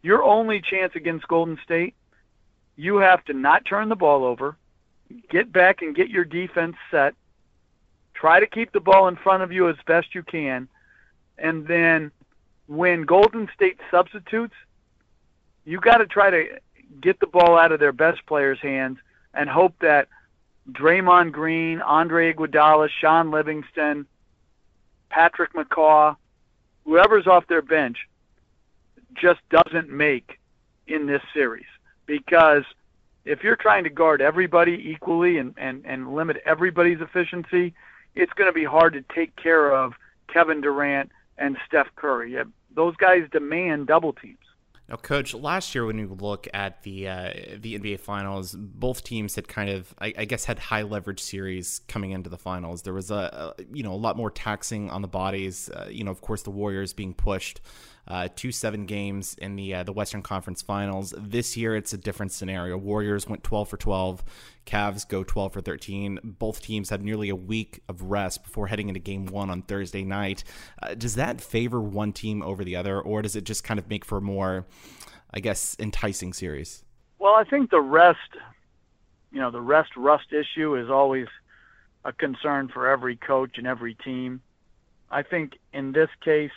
Your 0.03 0.23
only 0.23 0.61
chance 0.61 0.93
against 0.95 1.27
Golden 1.27 1.57
State, 1.63 1.95
you 2.77 2.97
have 2.97 3.25
to 3.25 3.33
not 3.33 3.65
turn 3.65 3.89
the 3.89 3.95
ball 3.95 4.23
over, 4.23 4.55
get 5.29 5.51
back 5.51 5.81
and 5.81 5.95
get 5.95 6.09
your 6.09 6.23
defense 6.23 6.75
set, 6.89 7.15
try 8.13 8.39
to 8.39 8.47
keep 8.47 8.71
the 8.71 8.79
ball 8.79 9.07
in 9.07 9.15
front 9.17 9.43
of 9.43 9.51
you 9.51 9.67
as 9.67 9.75
best 9.85 10.15
you 10.15 10.23
can, 10.23 10.67
and 11.37 11.67
then 11.67 12.11
when 12.67 13.03
Golden 13.03 13.49
State 13.53 13.79
substitutes, 13.89 14.53
you 15.65 15.79
got 15.79 15.97
to 15.97 16.05
try 16.05 16.29
to 16.29 16.59
get 17.01 17.19
the 17.19 17.27
ball 17.27 17.57
out 17.57 17.71
of 17.71 17.79
their 17.79 17.91
best 17.91 18.25
players' 18.25 18.59
hands 18.61 18.97
and 19.33 19.49
hope 19.49 19.73
that 19.81 20.07
Draymond 20.71 21.31
Green, 21.31 21.81
Andre 21.81 22.33
Iguodala, 22.33 22.89
Shaun 22.89 23.31
Livingston, 23.31 24.05
Patrick 25.09 25.53
McCaw, 25.53 26.15
whoever's 26.85 27.27
off 27.27 27.47
their 27.47 27.61
bench, 27.61 27.97
just 29.13 29.39
doesn't 29.49 29.89
make 29.89 30.39
in 30.87 31.05
this 31.05 31.21
series. 31.33 31.65
Because 32.07 32.63
if 33.25 33.43
you're 33.43 33.55
trying 33.55 33.83
to 33.83 33.89
guard 33.89 34.21
everybody 34.21 34.89
equally 34.89 35.37
and, 35.37 35.53
and, 35.57 35.85
and 35.85 36.15
limit 36.15 36.37
everybody's 36.45 37.01
efficiency, 37.01 37.73
it's 38.15 38.33
going 38.33 38.49
to 38.49 38.53
be 38.53 38.63
hard 38.63 38.93
to 38.93 39.03
take 39.13 39.35
care 39.35 39.71
of 39.71 39.93
Kevin 40.27 40.61
Durant 40.61 41.11
and 41.37 41.57
Steph 41.67 41.87
Curry. 41.95 42.37
Those 42.73 42.95
guys 42.95 43.27
demand 43.31 43.87
double 43.87 44.13
teams. 44.13 44.37
Now, 44.89 44.95
Coach, 44.95 45.33
last 45.33 45.75
year 45.75 45.85
when 45.85 45.97
you 45.97 46.15
look 46.19 46.47
at 46.53 46.83
the 46.83 47.09
uh, 47.09 47.33
the 47.57 47.77
NBA 47.77 47.99
Finals, 47.99 48.55
both 48.57 49.03
teams 49.03 49.35
had 49.35 49.45
kind 49.49 49.69
of, 49.69 49.93
I, 49.99 50.13
I, 50.17 50.25
guess, 50.25 50.45
had 50.45 50.59
high 50.59 50.83
leverage 50.83 51.19
series 51.19 51.81
coming 51.89 52.11
into 52.11 52.29
the 52.29 52.37
finals. 52.37 52.83
There 52.83 52.93
was 52.93 53.11
a, 53.11 53.53
a 53.57 53.63
you 53.73 53.83
know 53.83 53.91
a 53.91 53.95
lot 53.95 54.15
more 54.15 54.31
taxing 54.31 54.89
on 54.89 55.01
the 55.01 55.09
bodies. 55.09 55.69
Uh, 55.69 55.87
you 55.91 56.05
know, 56.05 56.11
of 56.11 56.21
course, 56.21 56.43
the 56.43 56.51
Warriors 56.51 56.93
being 56.93 57.13
pushed 57.13 57.59
uh, 58.07 58.29
two 58.35 58.51
seven 58.51 58.85
games 58.85 59.35
in 59.35 59.55
the 59.55 59.75
uh, 59.75 59.83
the 59.83 59.91
Western 59.91 60.21
Conference 60.21 60.61
Finals. 60.61 61.13
This 61.17 61.57
year, 61.57 61.75
it's 61.75 61.93
a 61.93 61.97
different 61.97 62.31
scenario. 62.31 62.77
Warriors 62.77 63.27
went 63.27 63.43
12 63.43 63.69
for 63.69 63.77
12. 63.77 64.23
Cavs 64.65 65.07
go 65.07 65.23
12 65.23 65.53
for 65.53 65.61
13. 65.61 66.19
Both 66.23 66.61
teams 66.61 66.89
have 66.89 67.01
nearly 67.01 67.29
a 67.29 67.35
week 67.35 67.81
of 67.87 68.03
rest 68.03 68.43
before 68.43 68.67
heading 68.67 68.87
into 68.87 68.99
Game 68.99 69.25
One 69.25 69.49
on 69.49 69.61
Thursday 69.61 70.03
night. 70.03 70.43
Uh, 70.81 70.93
does 70.93 71.15
that 71.15 71.41
favor 71.41 71.81
one 71.81 72.13
team 72.13 72.41
over 72.41 72.63
the 72.63 72.75
other, 72.75 72.99
or 72.99 73.21
does 73.21 73.35
it 73.35 73.43
just 73.43 73.63
kind 73.63 73.79
of 73.79 73.89
make 73.89 74.05
for 74.05 74.19
a 74.19 74.21
more, 74.21 74.65
I 75.33 75.39
guess, 75.39 75.75
enticing 75.79 76.33
series? 76.33 76.83
Well, 77.19 77.33
I 77.33 77.43
think 77.43 77.71
the 77.71 77.81
rest, 77.81 78.19
you 79.31 79.39
know, 79.39 79.51
the 79.51 79.61
rest 79.61 79.97
rust 79.97 80.31
issue 80.31 80.75
is 80.75 80.89
always 80.89 81.27
a 82.05 82.13
concern 82.13 82.69
for 82.69 82.87
every 82.87 83.17
coach 83.17 83.57
and 83.57 83.67
every 83.67 83.95
team. 83.95 84.41
I 85.09 85.23
think 85.23 85.57
in 85.73 85.91
this 85.91 86.09
case, 86.23 86.51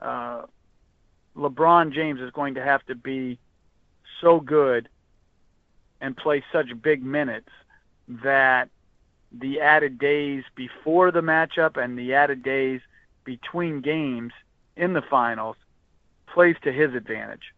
uh, 0.00 0.42
LeBron 1.36 1.92
James 1.92 2.20
is 2.20 2.30
going 2.30 2.54
to 2.54 2.62
have 2.62 2.84
to 2.86 2.94
be 2.94 3.38
so 4.20 4.40
good 4.40 4.88
and 6.00 6.16
play 6.16 6.42
such 6.52 6.66
big 6.82 7.02
minutes 7.02 7.50
that 8.08 8.68
the 9.32 9.60
added 9.60 9.98
days 9.98 10.44
before 10.54 11.10
the 11.10 11.20
matchup 11.20 11.76
and 11.76 11.98
the 11.98 12.14
added 12.14 12.42
days 12.42 12.80
between 13.24 13.80
games 13.80 14.32
in 14.76 14.92
the 14.92 15.02
finals 15.02 15.56
plays 16.26 16.56
to 16.62 16.72
his 16.72 16.94
advantage. 16.94 17.52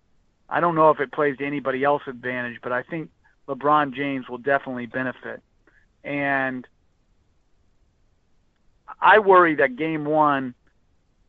I 0.48 0.60
don't 0.60 0.74
know 0.74 0.90
if 0.90 1.00
it 1.00 1.12
plays 1.12 1.36
to 1.38 1.46
anybody 1.46 1.84
else's 1.84 2.08
advantage, 2.08 2.58
but 2.62 2.72
I 2.72 2.82
think 2.82 3.10
LeBron 3.48 3.92
James 3.92 4.28
will 4.28 4.38
definitely 4.38 4.86
benefit. 4.86 5.42
And 6.04 6.66
I 9.00 9.18
worry 9.18 9.56
that 9.56 9.76
game 9.76 10.04
one 10.04 10.54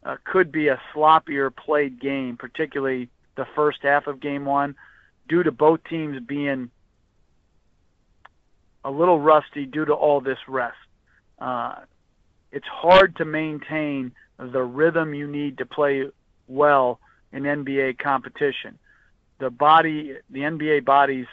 uh, 0.10 0.18
could 0.24 0.52
be 0.52 0.70
a 0.70 0.82
sloppier 0.92 1.56
played 1.56 2.00
game, 2.00 2.36
particularly 2.36 3.10
the 3.36 3.46
first 3.56 3.80
half 3.84 4.08
of 4.08 4.20
game 4.20 4.44
one, 4.44 4.76
due 5.28 5.44
to 5.44 5.52
both 5.52 5.80
teams 5.88 6.20
being 6.26 6.72
a 8.84 8.90
little 8.90 9.20
rusty 9.20 9.66
due 9.66 9.86
to 9.86 9.94
all 9.94 10.20
this 10.20 10.40
rest. 10.48 10.78
Uh, 11.38 11.76
it's 12.52 12.68
hard 12.68 13.16
to 13.18 13.26
maintain 13.26 14.12
the 14.40 14.64
rhythm 14.64 15.14
you 15.14 15.28
need 15.28 15.60
to 15.60 15.66
play 15.66 16.08
well 16.48 17.00
in 17.32 17.44
NBA 17.44 18.00
competition. 18.00 18.80
The 19.38 19.52
body, 19.52 20.16
the 20.32 20.40
NBA 20.40 20.86
body's 20.86 21.28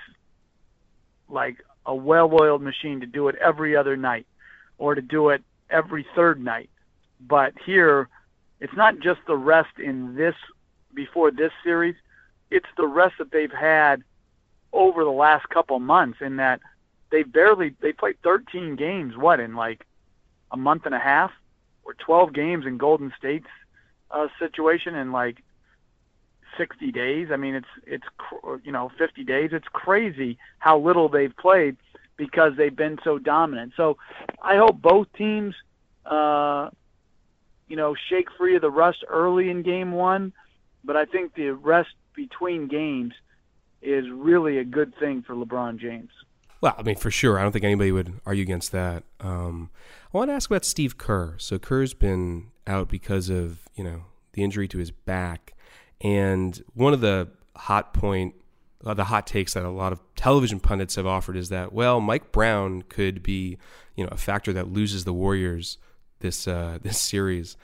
like 1.30 1.64
a 1.87 1.95
well-oiled 1.95 2.61
machine 2.61 3.00
to 3.00 3.06
do 3.06 3.28
it 3.28 3.37
every 3.37 3.75
other 3.75 3.97
night 3.97 4.26
or 4.76 4.95
to 4.95 5.00
do 5.00 5.30
it 5.30 5.42
every 5.71 6.06
third 6.14 6.45
night. 6.45 6.68
But 7.26 7.54
here, 7.64 8.11
it's 8.61 8.75
not 8.75 8.99
just 9.01 9.21
the 9.27 9.37
rest 9.37 9.79
in 9.79 10.15
this 10.15 10.35
before 10.95 11.31
this 11.31 11.53
series, 11.63 11.97
it's 12.51 12.69
the 12.77 12.87
rest 12.87 13.15
that 13.19 13.31
they've 13.31 13.53
had 13.53 14.03
over 14.73 15.05
the 15.05 15.11
last 15.11 15.49
couple 15.49 15.79
months 15.79 16.19
in 16.21 16.37
that 16.37 16.61
they 17.11 17.23
barely 17.23 17.75
they 17.81 17.93
played 17.93 18.17
13 18.23 18.77
games 18.77 19.17
what 19.17 19.41
in 19.41 19.55
like 19.55 19.87
a 20.51 20.57
month 20.57 20.87
and 20.87 20.95
a 20.95 20.99
half 20.99 21.31
or 21.85 21.95
12 21.95 22.33
games 22.33 22.67
in 22.67 22.79
Golden 22.79 23.13
State's 23.19 23.47
uh, 24.11 24.29
situation 24.39 24.95
in 24.95 25.13
like 25.13 25.43
60 26.57 26.91
days. 26.93 27.29
I 27.31 27.37
mean, 27.37 27.55
it's 27.55 27.67
it's 27.87 28.05
you 28.65 28.73
know 28.73 28.91
50 28.99 29.25
days. 29.25 29.51
It's 29.53 29.69
crazy 29.73 30.39
how 30.59 30.79
little 30.79 31.09
they've 31.09 31.37
played 31.37 31.77
because 32.17 32.53
they've 32.57 32.75
been 32.75 32.99
so 33.05 33.19
dominant. 33.19 33.73
So 33.77 33.99
I 34.43 34.57
hope 34.57 34.81
both 34.81 35.07
teams 35.13 35.55
uh, 36.05 36.71
you 37.68 37.76
know, 37.76 37.94
shake 38.08 38.28
free 38.37 38.56
of 38.56 38.62
the 38.62 38.70
rust 38.70 39.04
early 39.08 39.50
in 39.50 39.62
game 39.62 39.92
one, 39.92 40.32
but 40.85 40.96
I 40.96 41.04
think 41.04 41.35
the 41.35 41.50
rest 41.50 41.90
between 42.14 42.68
games 42.68 43.12
is 43.82 44.04
really 44.11 44.58
a 44.58 44.64
good 44.64 44.94
thing 44.99 45.23
for 45.23 45.35
LeBron 45.35 45.78
James. 45.78 46.11
Well, 46.61 46.75
I 46.78 46.82
mean, 46.82 46.96
for 46.96 47.11
sure. 47.11 47.38
I 47.38 47.42
don't 47.42 47.52
think 47.52 47.64
anybody 47.64 47.92
would 47.92 48.20
argue 48.25 48.42
against 48.42 48.73
that. 48.73 49.04
Um, 49.20 49.70
I 50.12 50.18
want 50.18 50.30
to 50.30 50.35
ask 50.35 50.49
about 50.49 50.64
Steve 50.64 50.96
Kerr. 50.96 51.35
So 51.38 51.58
Kerr's 51.58 51.92
been 51.92 52.49
out 52.66 52.88
because 52.88 53.28
of, 53.28 53.61
you 53.75 53.85
know, 53.85 54.04
the 54.32 54.42
injury 54.42 54.66
to 54.68 54.78
his 54.78 54.90
back. 54.90 55.54
And 56.00 56.62
one 56.75 56.92
of 56.92 57.00
the 57.00 57.28
hot 57.56 57.92
point, 57.92 58.35
uh, 58.85 58.94
the 58.94 59.04
hot 59.04 59.26
takes 59.26 59.54
that 59.54 59.64
a 59.64 59.70
lot 59.70 59.92
of 59.92 60.00
television 60.14 60.61
pundits 60.61 60.96
have 60.96 61.06
offered 61.06 61.37
is 61.37 61.50
that, 61.50 61.73
well, 61.73 62.00
Mike 62.00 62.32
Brown 62.32 62.82
could 62.82 63.23
be, 63.23 63.58
you 63.94 64.04
know, 64.04 64.11
a 64.11 64.16
factor 64.16 64.52
that 64.52 64.73
loses 64.73 65.04
the 65.04 65.12
Warriors 65.12 65.78
this 66.20 66.46
uh, 66.49 66.78
this 66.82 67.00
series. 67.00 67.56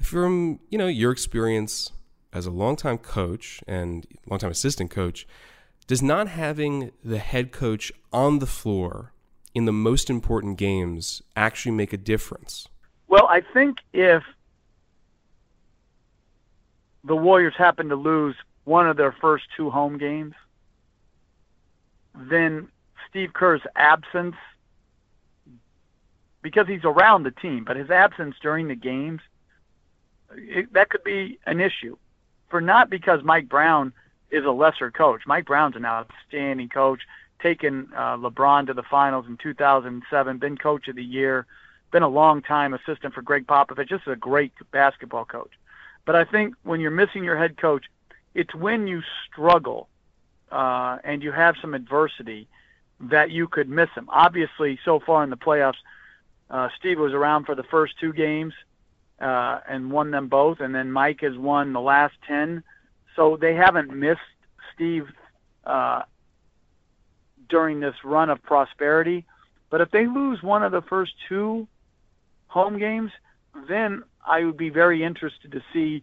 From 0.00 0.60
you 0.70 0.78
know 0.78 0.86
your 0.86 1.12
experience 1.12 1.92
as 2.32 2.46
a 2.46 2.50
longtime 2.50 2.98
coach 2.98 3.60
and 3.66 4.06
longtime 4.28 4.50
assistant 4.50 4.90
coach, 4.90 5.26
does 5.86 6.02
not 6.02 6.28
having 6.28 6.92
the 7.02 7.18
head 7.18 7.50
coach 7.50 7.90
on 8.12 8.38
the 8.38 8.46
floor 8.46 9.12
in 9.54 9.64
the 9.64 9.72
most 9.72 10.10
important 10.10 10.58
games 10.58 11.22
actually 11.34 11.72
make 11.72 11.92
a 11.92 11.96
difference? 11.96 12.68
Well, 13.08 13.26
I 13.26 13.40
think 13.40 13.78
if 13.92 14.22
the 17.02 17.16
Warriors 17.16 17.54
happen 17.56 17.88
to 17.88 17.96
lose 17.96 18.36
one 18.64 18.88
of 18.88 18.96
their 18.96 19.12
first 19.12 19.44
two 19.56 19.70
home 19.70 19.96
games, 19.96 20.34
then 22.14 22.68
Steve 23.08 23.32
Kerr's 23.32 23.62
absence 23.74 24.36
because 26.48 26.66
he's 26.66 26.84
around 26.84 27.24
the 27.24 27.30
team, 27.30 27.62
but 27.62 27.76
his 27.76 27.90
absence 27.90 28.34
during 28.40 28.68
the 28.68 28.74
games, 28.74 29.20
it, 30.34 30.72
that 30.72 30.88
could 30.88 31.04
be 31.04 31.38
an 31.44 31.60
issue. 31.60 31.94
For 32.48 32.62
not 32.62 32.88
because 32.88 33.22
Mike 33.22 33.50
Brown 33.50 33.92
is 34.30 34.46
a 34.46 34.50
lesser 34.50 34.90
coach. 34.90 35.20
Mike 35.26 35.44
Brown's 35.44 35.76
an 35.76 35.84
outstanding 35.84 36.70
coach, 36.70 37.02
taken 37.42 37.90
uh, 37.94 38.16
LeBron 38.16 38.66
to 38.68 38.72
the 38.72 38.82
finals 38.82 39.26
in 39.28 39.36
2007, 39.36 40.38
been 40.38 40.56
coach 40.56 40.88
of 40.88 40.96
the 40.96 41.04
year, 41.04 41.44
been 41.90 42.02
a 42.02 42.08
long 42.08 42.40
time 42.40 42.72
assistant 42.72 43.12
for 43.12 43.20
Gregg 43.20 43.46
Popovich, 43.46 43.90
just 43.90 44.06
a 44.06 44.16
great 44.16 44.52
basketball 44.70 45.26
coach. 45.26 45.52
But 46.06 46.16
I 46.16 46.24
think 46.24 46.54
when 46.62 46.80
you're 46.80 46.90
missing 46.90 47.24
your 47.24 47.36
head 47.36 47.58
coach, 47.58 47.84
it's 48.34 48.54
when 48.54 48.86
you 48.86 49.02
struggle 49.26 49.86
uh, 50.50 50.96
and 51.04 51.22
you 51.22 51.30
have 51.30 51.56
some 51.60 51.74
adversity 51.74 52.48
that 53.00 53.30
you 53.30 53.48
could 53.48 53.68
miss 53.68 53.90
him. 53.94 54.08
Obviously, 54.08 54.78
so 54.82 54.98
far 54.98 55.22
in 55.22 55.28
the 55.28 55.36
playoffs, 55.36 55.76
uh, 56.50 56.68
Steve 56.78 56.98
was 56.98 57.12
around 57.12 57.44
for 57.44 57.54
the 57.54 57.62
first 57.64 57.94
two 57.98 58.12
games 58.12 58.54
uh, 59.20 59.60
and 59.68 59.90
won 59.90 60.10
them 60.10 60.28
both, 60.28 60.60
and 60.60 60.74
then 60.74 60.90
Mike 60.90 61.20
has 61.20 61.36
won 61.36 61.72
the 61.72 61.80
last 61.80 62.14
ten. 62.26 62.62
So 63.16 63.36
they 63.36 63.54
haven't 63.54 63.90
missed 63.90 64.20
Steve 64.74 65.08
uh, 65.64 66.02
during 67.48 67.80
this 67.80 67.96
run 68.04 68.30
of 68.30 68.42
prosperity. 68.42 69.24
But 69.70 69.80
if 69.80 69.90
they 69.90 70.06
lose 70.06 70.42
one 70.42 70.62
of 70.62 70.72
the 70.72 70.82
first 70.82 71.12
two 71.28 71.66
home 72.46 72.78
games, 72.78 73.10
then 73.68 74.02
I 74.26 74.44
would 74.44 74.56
be 74.56 74.70
very 74.70 75.02
interested 75.02 75.52
to 75.52 75.62
see 75.72 76.02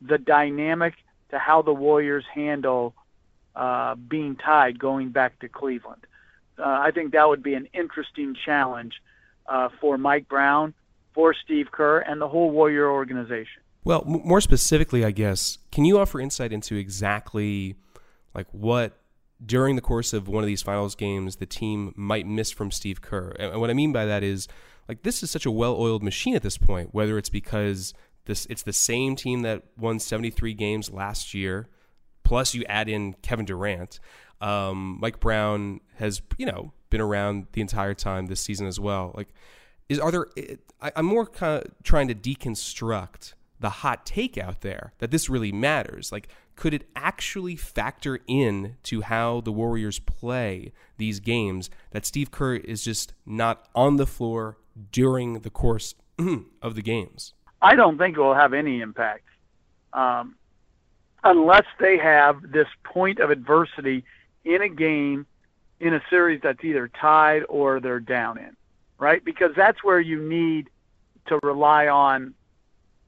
the 0.00 0.18
dynamic 0.18 0.94
to 1.30 1.38
how 1.38 1.62
the 1.62 1.72
Warriors 1.72 2.24
handle 2.32 2.94
uh, 3.56 3.94
being 3.94 4.36
tied 4.36 4.78
going 4.78 5.10
back 5.10 5.38
to 5.40 5.48
Cleveland. 5.48 6.06
Uh, 6.58 6.64
I 6.64 6.90
think 6.90 7.12
that 7.12 7.28
would 7.28 7.42
be 7.42 7.54
an 7.54 7.68
interesting 7.72 8.36
challenge 8.44 9.00
uh, 9.50 9.68
for 9.80 9.98
Mike 9.98 10.28
Brown, 10.28 10.72
for 11.12 11.34
Steve 11.34 11.66
Kerr, 11.72 11.98
and 11.98 12.20
the 12.20 12.28
whole 12.28 12.50
Warrior 12.50 12.88
organization. 12.88 13.62
Well, 13.84 14.04
m- 14.06 14.22
more 14.24 14.40
specifically, 14.40 15.04
I 15.04 15.10
guess, 15.10 15.58
can 15.72 15.84
you 15.84 15.98
offer 15.98 16.20
insight 16.20 16.52
into 16.52 16.76
exactly 16.76 17.74
like 18.34 18.46
what 18.52 18.96
during 19.44 19.74
the 19.74 19.82
course 19.82 20.12
of 20.12 20.28
one 20.28 20.44
of 20.44 20.46
these 20.46 20.62
finals 20.62 20.94
games 20.94 21.36
the 21.36 21.46
team 21.46 21.92
might 21.96 22.26
miss 22.26 22.50
from 22.50 22.70
Steve 22.70 23.02
Kerr? 23.02 23.34
And 23.38 23.60
what 23.60 23.70
I 23.70 23.74
mean 23.74 23.92
by 23.92 24.06
that 24.06 24.22
is 24.22 24.48
like 24.88 25.02
this 25.02 25.22
is 25.22 25.30
such 25.30 25.46
a 25.46 25.50
well-oiled 25.50 26.02
machine 26.02 26.36
at 26.36 26.42
this 26.42 26.58
point, 26.58 26.94
whether 26.94 27.18
it's 27.18 27.30
because 27.30 27.92
this 28.26 28.46
it's 28.46 28.62
the 28.62 28.72
same 28.72 29.16
team 29.16 29.42
that 29.42 29.62
won 29.76 29.98
73 29.98 30.54
games 30.54 30.90
last 30.90 31.34
year, 31.34 31.68
plus 32.22 32.54
you 32.54 32.64
add 32.68 32.88
in 32.88 33.14
Kevin 33.14 33.46
Durant. 33.46 33.98
Um, 34.40 34.98
Mike 35.00 35.20
Brown 35.20 35.80
has, 35.96 36.22
you 36.38 36.46
know, 36.46 36.72
been 36.88 37.00
around 37.00 37.46
the 37.52 37.60
entire 37.60 37.94
time 37.94 38.26
this 38.26 38.40
season 38.40 38.66
as 38.66 38.80
well. 38.80 39.12
Like, 39.14 39.28
is 39.88 39.98
are 39.98 40.10
there? 40.10 40.26
I, 40.80 40.92
I'm 40.96 41.06
more 41.06 41.26
kind 41.26 41.64
of 41.64 41.72
trying 41.82 42.08
to 42.08 42.14
deconstruct 42.14 43.34
the 43.58 43.70
hot 43.70 44.06
take 44.06 44.38
out 44.38 44.62
there 44.62 44.92
that 44.98 45.10
this 45.10 45.28
really 45.28 45.52
matters. 45.52 46.10
Like, 46.10 46.28
could 46.56 46.74
it 46.74 46.88
actually 46.96 47.56
factor 47.56 48.20
in 48.26 48.76
to 48.84 49.02
how 49.02 49.40
the 49.40 49.52
Warriors 49.52 49.98
play 49.98 50.72
these 50.96 51.20
games 51.20 51.70
that 51.90 52.06
Steve 52.06 52.30
Kerr 52.30 52.56
is 52.56 52.84
just 52.84 53.12
not 53.26 53.68
on 53.74 53.96
the 53.96 54.06
floor 54.06 54.58
during 54.92 55.40
the 55.40 55.50
course 55.50 55.94
of 56.62 56.74
the 56.74 56.82
games? 56.82 57.34
I 57.62 57.74
don't 57.74 57.98
think 57.98 58.16
it 58.16 58.20
will 58.20 58.34
have 58.34 58.54
any 58.54 58.80
impact 58.80 59.24
um, 59.92 60.36
unless 61.24 61.66
they 61.78 61.98
have 61.98 62.50
this 62.50 62.68
point 62.84 63.20
of 63.20 63.30
adversity 63.30 64.04
in 64.44 64.62
a 64.62 64.68
game 64.68 65.26
in 65.80 65.94
a 65.94 66.02
series 66.10 66.40
that's 66.42 66.62
either 66.62 66.88
tied 66.88 67.42
or 67.48 67.80
they're 67.80 68.00
down 68.00 68.38
in, 68.38 68.54
right? 68.98 69.24
Because 69.24 69.52
that's 69.56 69.82
where 69.82 70.00
you 70.00 70.20
need 70.22 70.68
to 71.26 71.38
rely 71.42 71.88
on 71.88 72.34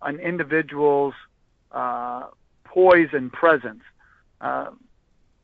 an 0.01 0.19
individual's 0.21 1.15
uh, 1.71 2.25
poise 2.65 3.11
and 3.13 3.33
presence. 3.33 3.83
Uh, 4.41 4.71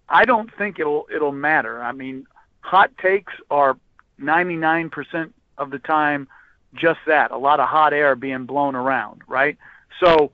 I 0.08 0.24
don't 0.24 0.50
think 0.56 0.78
it'll 0.78 1.06
it'll 1.14 1.32
matter. 1.32 1.82
I 1.82 1.92
mean, 1.92 2.26
hot 2.60 2.90
takes 2.98 3.32
are 3.50 3.78
99% 4.20 5.32
of 5.58 5.70
the 5.70 5.78
time 5.78 6.28
just 6.74 7.00
that, 7.06 7.30
a 7.30 7.38
lot 7.38 7.60
of 7.60 7.68
hot 7.68 7.92
air 7.92 8.14
being 8.14 8.44
blown 8.44 8.74
around, 8.74 9.22
right? 9.26 9.56
So 10.00 10.32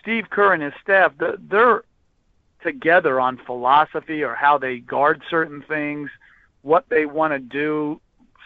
Steve 0.00 0.30
Kerr 0.30 0.54
and 0.54 0.62
his 0.62 0.72
staff, 0.82 1.12
they're 1.18 1.82
together 2.62 3.20
on 3.20 3.38
philosophy 3.44 4.22
or 4.22 4.34
how 4.34 4.58
they 4.58 4.78
guard 4.78 5.22
certain 5.30 5.62
things, 5.62 6.10
what 6.62 6.88
they 6.88 7.06
want 7.06 7.32
to 7.32 7.38
do, 7.38 8.00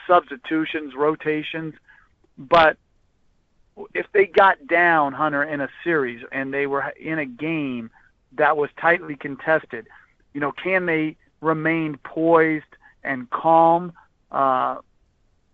substitutions, 0.07 0.95
rotations. 0.95 1.75
But 2.39 2.77
if 3.95 4.07
they 4.13 4.27
got 4.27 4.67
down 4.67 5.13
Hunter 5.13 5.43
in 5.43 5.61
a 5.61 5.69
series 5.83 6.25
and 6.33 6.53
they 6.53 6.67
were 6.67 6.93
in 7.01 7.19
a 7.19 7.27
game 7.27 7.91
that 8.33 8.57
was 8.57 8.71
tightly 8.81 9.17
contested, 9.17 9.87
you 10.33 10.41
know, 10.41 10.53
can 10.53 10.87
they 10.87 11.17
remain 11.41 11.97
poised 12.05 12.65
and 13.03 13.29
calm 13.31 13.93
uh, 14.31 14.77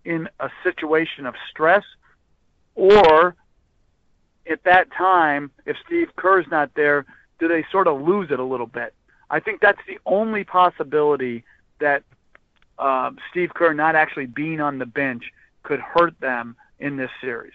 in 0.04 0.28
a 0.38 0.48
situation 0.62 1.26
of 1.26 1.34
stress, 1.50 1.84
or 2.74 3.34
at 4.50 4.64
that 4.64 4.90
time, 4.92 5.50
if 5.66 5.76
Steve 5.86 6.08
Kerr's 6.16 6.46
not 6.50 6.70
there, 6.74 7.04
do 7.40 7.48
they 7.48 7.64
sort 7.72 7.88
of 7.88 8.00
lose 8.00 8.30
it 8.30 8.38
a 8.38 8.44
little 8.44 8.66
bit? 8.66 8.94
I 9.30 9.40
think 9.40 9.60
that's 9.60 9.80
the 9.88 9.98
only 10.06 10.44
possibility 10.44 11.44
that 11.80 12.04
uh, 12.78 13.10
Steve 13.30 13.54
Kerr 13.54 13.74
not 13.74 13.96
actually 13.96 14.26
being 14.26 14.60
on 14.60 14.78
the 14.78 14.86
bench 14.86 15.24
could 15.62 15.80
hurt 15.80 16.18
them 16.20 16.56
in 16.78 16.96
this 16.96 17.10
series. 17.20 17.52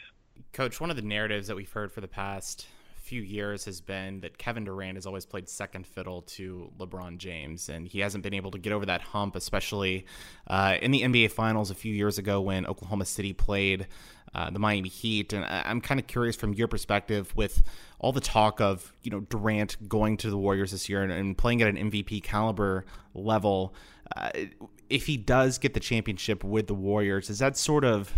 Coach, 0.53 0.81
one 0.81 0.89
of 0.89 0.95
the 0.95 1.01
narratives 1.01 1.47
that 1.47 1.55
we've 1.55 1.71
heard 1.71 1.91
for 1.91 2.01
the 2.01 2.07
past 2.07 2.67
few 2.95 3.21
years 3.21 3.65
has 3.65 3.81
been 3.81 4.21
that 4.21 4.37
Kevin 4.37 4.63
Durant 4.63 4.95
has 4.95 5.05
always 5.05 5.25
played 5.27 5.47
second 5.47 5.85
fiddle 5.85 6.23
to 6.23 6.71
LeBron 6.79 7.17
James, 7.17 7.69
and 7.69 7.87
he 7.87 7.99
hasn't 7.99 8.23
been 8.23 8.33
able 8.33 8.49
to 8.51 8.57
get 8.57 8.73
over 8.73 8.85
that 8.87 9.01
hump, 9.01 9.35
especially 9.35 10.05
uh, 10.47 10.75
in 10.81 10.89
the 10.91 11.03
NBA 11.03 11.31
Finals 11.31 11.69
a 11.69 11.75
few 11.75 11.93
years 11.93 12.17
ago 12.17 12.41
when 12.41 12.65
Oklahoma 12.65 13.05
City 13.05 13.31
played 13.31 13.87
uh, 14.35 14.49
the 14.49 14.59
Miami 14.59 14.89
Heat. 14.89 15.33
And 15.33 15.45
I'm 15.45 15.79
kind 15.81 15.99
of 15.99 16.07
curious 16.07 16.35
from 16.35 16.53
your 16.53 16.67
perspective 16.67 17.33
with 17.35 17.63
all 17.99 18.11
the 18.11 18.21
talk 18.21 18.59
of 18.59 18.93
you 19.01 19.09
know 19.09 19.21
Durant 19.21 19.87
going 19.87 20.17
to 20.17 20.29
the 20.29 20.37
Warriors 20.37 20.71
this 20.71 20.89
year 20.89 21.01
and, 21.01 21.11
and 21.11 21.37
playing 21.37 21.61
at 21.61 21.69
an 21.69 21.77
MVP 21.89 22.21
caliber 22.21 22.85
level. 23.13 23.73
Uh, 24.15 24.29
if 24.89 25.07
he 25.07 25.17
does 25.17 25.57
get 25.57 25.73
the 25.73 25.79
championship 25.79 26.43
with 26.43 26.67
the 26.67 26.75
Warriors, 26.75 27.29
is 27.29 27.39
that 27.39 27.57
sort 27.57 27.85
of 27.85 28.13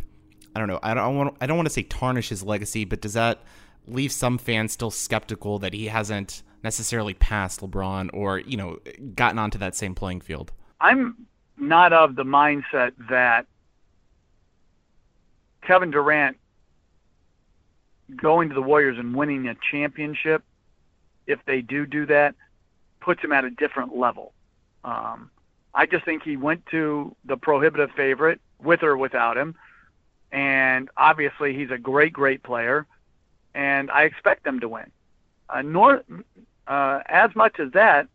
I 0.56 0.60
don't 0.60 0.68
know. 0.68 0.80
I 0.82 0.96
don't 0.96 1.16
want 1.16 1.38
I 1.40 1.46
don't 1.46 1.56
want 1.56 1.68
to 1.68 1.74
say 1.74 1.84
tarnish 1.84 2.30
his 2.30 2.44
legacy, 2.44 2.84
but 2.84 3.00
does 3.00 3.14
that 3.14 3.44
leave 3.86 4.12
some 4.12 4.40
fans 4.40 4.74
still 4.74 4.92
skeptical 4.92 5.60
that 5.60 5.74
he 5.74 5.86
hasn't 5.86 6.42
necessarily 6.64 7.14
passed 7.14 7.62
LeBron 7.62 8.10
or 8.12 8.40
you 8.40 8.58
know 8.58 8.80
gotten 9.14 9.38
onto 9.38 9.60
that 9.60 9.76
same 9.76 9.94
playing 9.94 10.22
field? 10.22 10.52
I'm 10.82 11.28
not 11.58 11.94
of 11.94 12.16
the 12.16 12.24
mindset 12.24 12.94
that 13.10 13.46
Kevin 15.68 15.92
Durant 15.92 16.38
going 18.16 18.48
to 18.48 18.56
the 18.56 18.62
Warriors 18.62 18.98
and 18.98 19.14
winning 19.14 19.50
a 19.50 19.56
championship, 19.70 20.42
if 21.28 21.40
they 21.46 21.62
do 21.62 21.86
do 21.86 22.06
that, 22.06 22.36
puts 23.02 23.22
him 23.22 23.34
at 23.34 23.44
a 23.44 23.50
different 23.50 23.96
level. 23.96 24.32
Um, 24.86 25.30
I 25.74 25.86
just 25.86 26.06
think 26.06 26.24
he 26.24 26.38
went 26.38 26.66
to 26.68 27.14
the 27.26 27.36
prohibitive 27.36 27.92
favorite 27.92 28.40
with 28.64 28.82
or 28.82 28.96
without 28.96 29.38
him, 29.38 29.56
and 30.32 30.90
obviously 30.96 31.54
he's 31.54 31.70
a 31.70 31.78
great, 31.78 32.14
great 32.14 32.44
player, 32.44 32.88
and 33.54 33.92
I 33.92 34.04
expect 34.04 34.46
them 34.46 34.62
to 34.62 34.70
win. 34.70 34.90
Uh, 35.50 35.64
nor, 35.64 36.04
uh, 36.68 37.02
as 37.08 37.36
much 37.36 37.60
as 37.60 37.74
that, 37.74 38.08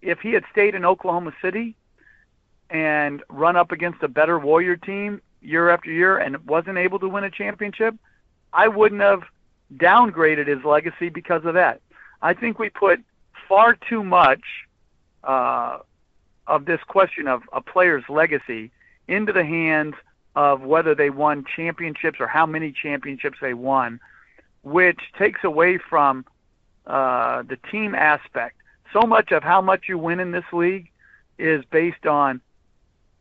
if 0.00 0.20
he 0.20 0.32
had 0.32 0.44
stayed 0.50 0.74
in 0.74 0.86
Oklahoma 0.86 1.34
City 1.42 1.76
and 2.70 3.22
run 3.28 3.56
up 3.56 3.72
against 3.72 4.02
a 4.02 4.08
better 4.08 4.38
Warrior 4.38 4.76
team 4.76 5.20
year 5.44 5.70
after 5.70 5.90
year 5.90 6.18
and 6.18 6.44
wasn't 6.46 6.78
able 6.78 6.98
to 6.98 7.08
win 7.08 7.24
a 7.24 7.30
championship, 7.30 7.94
I 8.52 8.68
wouldn't 8.68 9.00
have 9.00 9.22
downgraded 9.76 10.46
his 10.46 10.64
legacy 10.64 11.08
because 11.08 11.44
of 11.44 11.54
that. 11.54 11.80
I 12.22 12.34
think 12.34 12.58
we 12.58 12.70
put 12.70 13.00
far 13.48 13.76
too 13.88 14.02
much 14.02 14.42
uh, 15.22 15.78
of 16.46 16.64
this 16.64 16.80
question 16.86 17.28
of 17.28 17.42
a 17.52 17.60
player's 17.60 18.04
legacy 18.08 18.70
into 19.08 19.32
the 19.32 19.44
hands 19.44 19.94
of 20.36 20.62
whether 20.62 20.94
they 20.94 21.10
won 21.10 21.44
championships 21.56 22.18
or 22.20 22.26
how 22.26 22.46
many 22.46 22.72
championships 22.72 23.38
they 23.40 23.54
won, 23.54 24.00
which 24.62 25.00
takes 25.18 25.44
away 25.44 25.78
from 25.78 26.24
uh, 26.86 27.42
the 27.42 27.56
team 27.70 27.94
aspect. 27.94 28.56
So 28.92 29.02
much 29.02 29.32
of 29.32 29.42
how 29.42 29.60
much 29.60 29.84
you 29.88 29.98
win 29.98 30.20
in 30.20 30.32
this 30.32 30.44
league 30.52 30.90
is 31.38 31.64
based 31.70 32.06
on 32.06 32.40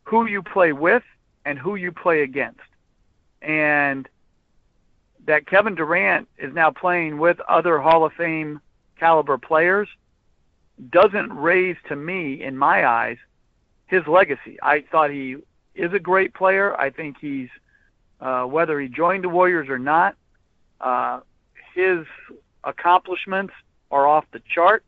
who 0.03 0.25
you 0.25 0.41
play 0.43 0.73
with 0.73 1.03
and 1.45 1.60
who 1.60 1.75
you 1.75 1.91
play 1.91 2.23
against. 2.23 2.62
And 3.41 4.08
that 5.25 5.47
Kevin 5.47 5.75
Durant 5.75 6.27
is 6.38 6.53
now 6.53 6.71
playing 6.71 7.17
with 7.17 7.39
other 7.41 7.79
Hall 7.79 8.06
of 8.06 8.13
Fame 8.13 8.62
caliber 8.99 9.38
players 9.38 9.88
doesn't 10.89 11.32
raise 11.34 11.77
to 11.88 11.95
me, 11.95 12.41
in 12.41 12.58
my 12.58 12.86
eyes, 12.86 13.17
his 13.86 14.06
legacy. 14.08 14.58
I 14.62 14.84
thought 14.91 15.12
he 15.12 15.38
is 15.75 15.93
a 15.93 15.99
great 15.99 16.34
player. 16.34 16.79
I 16.79 16.89
think 16.89 17.17
he's, 17.19 17.49
uh, 18.19 18.43
whether 18.43 18.79
he 18.79 18.88
joined 18.88 19.23
the 19.23 19.29
Warriors 19.29 19.69
or 19.69 19.79
not, 19.79 20.15
uh, 20.82 21.19
his 21.73 22.06
accomplishments 22.63 23.53
are 23.91 24.08
off 24.08 24.25
the 24.32 24.41
chart. 24.53 24.84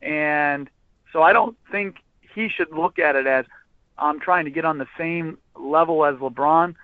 And 0.00 0.68
so 1.12 1.22
I 1.22 1.32
don't 1.32 1.56
think 1.70 1.96
he 2.34 2.48
should 2.48 2.70
look 2.72 2.98
at 2.98 3.16
it 3.16 3.26
as 3.26 3.46
I'm 3.98 4.20
trying 4.20 4.44
to 4.44 4.50
get 4.50 4.64
on 4.64 4.78
the 4.78 4.88
same 4.98 5.38
level 5.56 6.04
as 6.04 6.16
LeBron. 6.16 6.74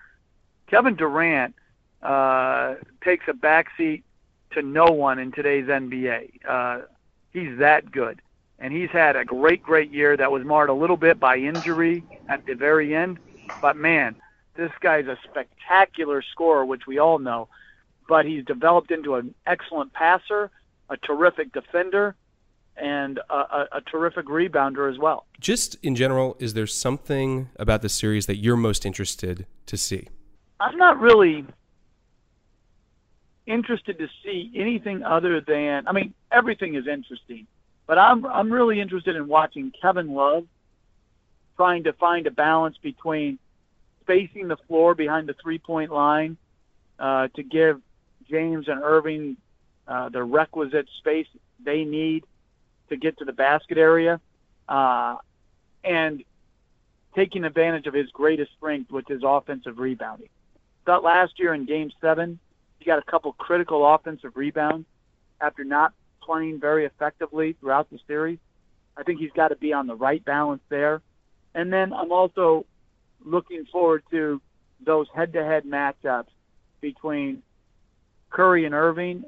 Kevin 0.69 0.97
Durant 0.97 1.55
uh, 2.03 2.75
takes 3.03 3.27
a 3.29 3.33
backseat 3.33 4.03
to 4.53 4.63
no 4.63 4.87
one 4.87 5.19
in 5.19 5.33
today's 5.33 5.67
NBA. 5.67 6.31
Uh, 6.47 6.83
he's 7.33 7.59
that 7.59 7.91
good. 7.91 8.21
And 8.59 8.73
he's 8.73 8.91
had 8.91 9.15
a 9.15 9.25
great, 9.25 9.63
great 9.63 9.91
year 9.91 10.17
that 10.17 10.33
was 10.33 10.45
marred 10.45 10.69
a 10.69 10.75
little 10.75 10.97
bit 10.97 11.21
by 11.21 11.37
injury 11.37 12.03
at 12.29 12.45
the 12.47 12.55
very 12.55 12.95
end. 12.95 13.19
But 13.63 13.77
man, 13.77 14.17
this 14.57 14.73
guy's 14.81 15.07
a 15.07 15.17
spectacular 15.25 16.23
scorer, 16.23 16.65
which 16.65 16.87
we 16.87 16.99
all 16.99 17.19
know. 17.19 17.49
But 18.09 18.27
he's 18.27 18.45
developed 18.45 18.91
into 18.91 19.15
an 19.15 19.35
excellent 19.47 19.93
passer, 19.93 20.51
a 20.89 20.97
terrific 20.97 21.53
defender, 21.53 22.17
and 22.81 23.19
a, 23.31 23.35
a, 23.35 23.69
a, 23.73 23.81
terrific 23.83 24.27
rebounder 24.27 24.91
as 24.91 24.99
well. 24.99 25.27
Just 25.41 25.77
in 25.83 25.95
general, 25.95 26.37
is 26.39 26.55
there 26.55 26.67
something 26.67 27.51
about 27.57 27.83
the 27.83 27.89
series 27.89 28.27
that 28.27 28.37
you're 28.37 28.57
most 28.57 28.87
interested 28.87 29.47
to 29.67 29.77
see? 29.77 30.09
I'm 30.61 30.77
not 30.77 31.01
really 31.01 31.45
interested 33.47 33.99
to 33.99 34.09
see 34.23 34.53
anything 34.55 35.03
other 35.03 35.41
than 35.41 35.89
I 35.89 35.93
mean 35.93 36.15
everything 36.31 36.75
is 36.75 36.87
interesting, 36.87 37.47
but 37.87 37.99
I'm 37.99 38.27
I'm 38.27 38.53
really 38.53 38.81
interested 38.81 39.17
in 39.17 39.27
watching 39.27 39.73
Kevin 39.81 40.15
Love 40.15 40.47
trying 41.57 41.85
to 41.85 41.93
find 41.95 42.27
a 42.27 42.31
balance 42.31 42.77
between 42.81 43.39
spacing 44.03 44.49
the 44.49 44.57
floor 44.69 44.95
behind 44.95 45.29
the 45.29 45.35
three 45.43 45.59
point 45.59 45.91
line 45.91 46.37
uh, 46.99 47.29
to 47.35 47.43
give 47.43 47.81
James 48.29 48.69
and 48.69 48.83
Irving 48.83 49.37
uh, 49.87 50.09
the 50.11 50.23
requisite 50.23 50.89
space 50.99 51.27
they 51.65 51.85
need 51.85 52.25
to 52.89 52.97
get 52.97 53.19
to 53.19 53.25
the 53.25 53.33
basket 53.33 53.79
area, 53.79 54.21
uh, 54.69 55.17
and 55.85 56.25
taking 57.15 57.45
advantage 57.45 57.87
of 57.87 57.95
his 57.95 58.11
greatest 58.11 58.53
strength, 58.57 58.91
which 58.91 59.11
is 59.11 59.23
offensive 59.25 59.79
rebounding. 59.79 60.29
Thought 60.87 61.03
last 61.03 61.39
year 61.39 61.55
in 61.55 61.65
Game 61.65 61.91
Seven, 62.01 62.39
he 62.79 62.85
got 62.85 62.99
a 62.99 63.03
couple 63.03 63.33
critical 63.33 63.87
offensive 63.87 64.37
rebounds 64.37 64.87
after 65.41 65.65
not 65.65 65.93
playing 66.23 66.61
very 66.61 66.85
effectively 66.85 67.55
throughout 67.55 67.91
the 67.91 67.99
series. 68.07 68.39
I 68.97 69.03
think 69.03 69.21
he's 69.21 69.33
got 69.33 69.49
to 69.49 69.57
be 69.57 69.73
on 69.73 69.87
the 69.87 69.95
right 69.95 70.25
balance 70.25 70.63
there. 70.69 71.01
And 71.55 71.73
then 71.73 71.93
I'm 71.93 72.13
also 72.13 72.67
looking 73.25 73.65
forward 73.67 74.03
to 74.11 74.41
those 74.85 75.07
head-to-head 75.15 75.65
matchups 75.65 76.29
between 76.81 77.43
Curry 78.31 78.65
and 78.65 78.75
Irving 78.75 79.25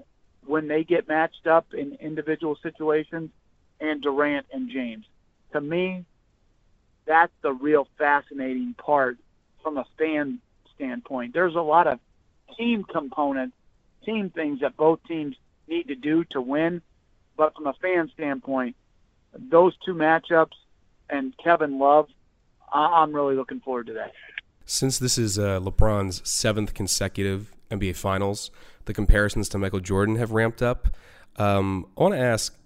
when 0.46 0.68
they 0.68 0.84
get 0.84 1.08
matched 1.08 1.46
up 1.46 1.74
in 1.74 1.96
individual 2.00 2.56
situations 2.62 3.30
and 3.80 4.00
Durant 4.02 4.46
and 4.52 4.70
James. 4.70 5.04
To 5.52 5.60
me, 5.60 6.04
that's 7.06 7.32
the 7.42 7.52
real 7.52 7.88
fascinating 7.98 8.74
part 8.74 9.18
from 9.62 9.76
a 9.78 9.84
fan 9.98 10.40
standpoint. 10.74 11.34
There's 11.34 11.54
a 11.54 11.60
lot 11.60 11.86
of 11.86 11.98
team 12.56 12.84
components, 12.84 13.56
team 14.04 14.30
things 14.30 14.60
that 14.60 14.76
both 14.76 15.00
teams 15.08 15.36
need 15.68 15.88
to 15.88 15.94
do 15.94 16.24
to 16.30 16.40
win. 16.40 16.82
But 17.36 17.54
from 17.54 17.66
a 17.66 17.72
fan 17.74 18.10
standpoint, 18.14 18.76
those 19.32 19.74
two 19.84 19.94
matchups 19.94 20.56
and 21.08 21.36
Kevin 21.38 21.78
Love, 21.78 22.08
I'm 22.72 23.12
really 23.12 23.34
looking 23.34 23.60
forward 23.60 23.86
to 23.86 23.94
that. 23.94 24.12
Since 24.64 24.98
this 24.98 25.18
is 25.18 25.38
uh, 25.38 25.58
LeBron's 25.58 26.28
seventh 26.28 26.74
consecutive 26.74 27.52
NBA 27.70 27.96
Finals, 27.96 28.50
the 28.84 28.94
comparisons 28.94 29.48
to 29.50 29.58
Michael 29.58 29.80
Jordan 29.80 30.16
have 30.16 30.30
ramped 30.30 30.62
up. 30.62 30.88
Um, 31.36 31.86
I 31.96 32.02
want 32.02 32.14
to 32.14 32.20
ask, 32.20 32.56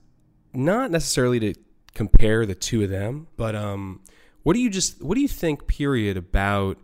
not 0.54 0.90
necessarily 0.90 1.40
to 1.40 1.54
compare 1.94 2.46
the 2.46 2.54
two 2.54 2.82
of 2.82 2.90
them, 2.90 3.28
but 3.36 3.54
um, 3.54 4.00
what 4.42 4.54
do 4.54 4.60
you 4.60 4.70
just 4.70 5.02
what 5.02 5.14
do 5.14 5.20
you 5.20 5.28
think? 5.28 5.66
Period 5.66 6.16
about 6.16 6.78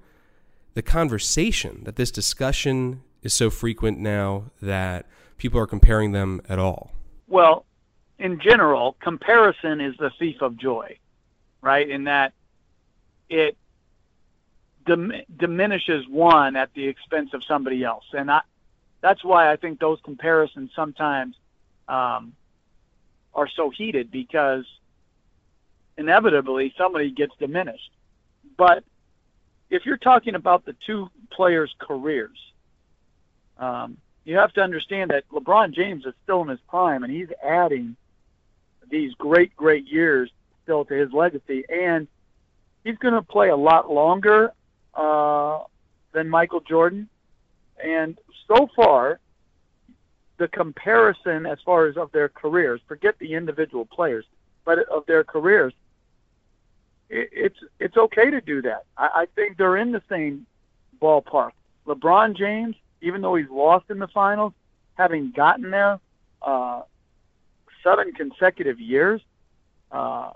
the 0.74 0.82
conversation 0.82 1.82
that 1.84 1.96
this 1.96 2.10
discussion 2.10 3.02
is 3.22 3.34
so 3.34 3.50
frequent 3.50 3.98
now 3.98 4.44
that 4.62 5.06
people 5.36 5.60
are 5.60 5.66
comparing 5.66 6.12
them 6.12 6.40
at 6.48 6.58
all. 6.58 6.92
Well, 7.28 7.64
in 8.18 8.40
general, 8.40 8.96
comparison 9.00 9.80
is 9.80 9.96
the 9.98 10.10
thief 10.18 10.42
of 10.42 10.56
joy, 10.56 10.98
right? 11.60 11.88
In 11.88 12.04
that 12.04 12.32
it 13.28 13.56
dim- 14.86 15.12
diminishes 15.36 16.06
one 16.08 16.56
at 16.56 16.72
the 16.74 16.86
expense 16.86 17.30
of 17.34 17.42
somebody 17.44 17.84
else, 17.84 18.04
and 18.12 18.30
I, 18.30 18.40
that's 19.00 19.24
why 19.24 19.50
I 19.50 19.56
think 19.56 19.80
those 19.80 19.98
comparisons 20.04 20.70
sometimes 20.74 21.36
um, 21.88 22.34
are 23.34 23.48
so 23.48 23.70
heated 23.70 24.10
because 24.10 24.64
inevitably 25.96 26.74
somebody 26.76 27.10
gets 27.10 27.32
diminished. 27.38 27.90
But 28.56 28.84
if 29.70 29.86
you're 29.86 29.96
talking 29.96 30.34
about 30.34 30.64
the 30.64 30.74
two 30.86 31.10
players' 31.30 31.74
careers, 31.78 32.36
um, 33.58 33.98
you 34.24 34.36
have 34.36 34.52
to 34.54 34.62
understand 34.62 35.10
that 35.10 35.28
LeBron 35.30 35.72
James 35.72 36.04
is 36.04 36.14
still 36.24 36.42
in 36.42 36.48
his 36.48 36.60
prime, 36.68 37.04
and 37.04 37.12
he's 37.12 37.28
adding 37.42 37.96
these 38.90 39.14
great, 39.14 39.54
great 39.56 39.86
years 39.86 40.30
still 40.62 40.84
to 40.84 40.94
his 40.94 41.12
legacy, 41.12 41.64
and 41.68 42.08
he's 42.84 42.96
going 42.98 43.14
to 43.14 43.22
play 43.22 43.48
a 43.48 43.56
lot 43.56 43.90
longer 43.90 44.52
uh, 44.94 45.60
than 46.12 46.28
Michael 46.28 46.60
Jordan. 46.60 47.08
And 47.82 48.18
so 48.46 48.68
far, 48.76 49.20
the 50.40 50.48
comparison 50.48 51.44
as 51.44 51.58
far 51.66 51.86
as 51.86 51.98
of 51.98 52.10
their 52.12 52.30
careers, 52.30 52.80
forget 52.88 53.14
the 53.18 53.34
individual 53.34 53.84
players, 53.84 54.24
but 54.64 54.78
of 54.88 55.04
their 55.04 55.22
careers, 55.22 55.74
it's 57.10 57.58
it's 57.78 57.96
okay 57.96 58.30
to 58.30 58.40
do 58.40 58.62
that. 58.62 58.84
I, 58.96 59.06
I 59.14 59.26
think 59.34 59.58
they're 59.58 59.76
in 59.76 59.92
the 59.92 60.02
same 60.08 60.46
ballpark. 61.00 61.50
LeBron 61.86 62.36
James, 62.36 62.74
even 63.02 63.20
though 63.20 63.34
he's 63.34 63.50
lost 63.50 63.90
in 63.90 63.98
the 63.98 64.08
finals, 64.08 64.54
having 64.94 65.30
gotten 65.30 65.70
there 65.70 66.00
uh, 66.40 66.82
seven 67.84 68.12
consecutive 68.12 68.80
years, 68.80 69.20
uh, 69.92 70.30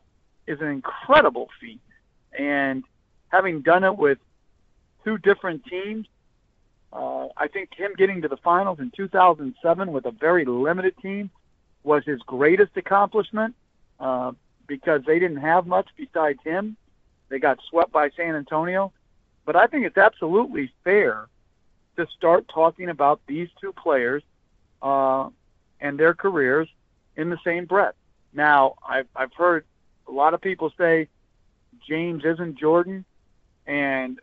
is 0.47 0.61
an 0.61 0.69
incredible 0.69 1.49
feat. 1.61 1.81
And 2.39 2.85
having 3.29 3.63
done 3.63 3.85
it 3.85 3.97
with 3.97 4.19
two 5.05 5.17
different 5.17 5.65
teams, 5.65 6.07
uh, 6.95 7.29
I 7.37 7.49
think 7.49 7.75
him 7.75 7.93
getting 7.97 8.23
to 8.23 8.29
the 8.29 8.37
finals 8.39 8.79
in 8.79 8.93
2007 8.97 9.93
with 9.93 10.07
a 10.07 10.11
very 10.13 10.45
limited 10.45 10.97
team 10.99 11.31
was 11.83 12.05
his 12.05 12.21
greatest 12.23 12.77
accomplishment. 12.77 13.55
Uh, 14.01 14.33
because 14.67 15.03
they 15.07 15.19
didn't 15.19 15.39
have 15.39 15.67
much 15.67 15.89
besides 15.97 16.39
him. 16.45 16.77
They 17.29 17.39
got 17.39 17.59
swept 17.69 17.93
by 17.93 18.11
San 18.11 18.35
Antonio. 18.35 18.93
But 19.45 19.57
I 19.57 19.67
think 19.67 19.87
it's 19.87 19.99
absolutely 19.99 20.73
fair 20.85 21.27
to 21.97 22.07
start 22.17 22.49
talking 22.49 22.89
about 22.89 23.21
these 23.27 23.49
two 23.61 23.73
players 23.73 24.23
uh, 24.83 25.29
and 25.81 25.99
their 25.99 26.15
careers 26.15 26.69
in 27.17 27.31
the 27.31 27.39
same 27.45 27.67
breath. 27.67 27.95
Now, 28.33 28.75
I've, 28.87 29.07
I've 29.15 29.33
heard 29.33 29.65
a 30.09 30.11
lot 30.11 30.35
of 30.35 30.41
people 30.41 30.73
say 30.77 31.09
James 31.87 32.25
isn't 32.25 32.59
Jordan, 32.59 33.05
and 33.67 34.19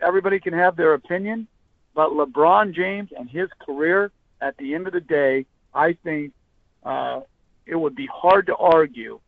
everybody 0.00 0.40
can 0.40 0.54
have 0.54 0.76
their 0.76 0.94
opinion, 0.94 1.46
but 1.96 2.10
LeBron 2.10 2.74
James 2.74 3.08
and 3.18 3.28
his 3.28 3.48
career, 3.58 4.12
at 4.42 4.54
the 4.58 4.74
end 4.74 4.86
of 4.86 4.92
the 4.92 5.00
day, 5.00 5.46
I 5.74 5.94
think 6.04 6.32
uh, 6.84 7.22
it 7.64 7.74
would 7.74 7.96
be 7.96 8.06
hard 8.06 8.46
to 8.48 8.56
argue 8.56 9.18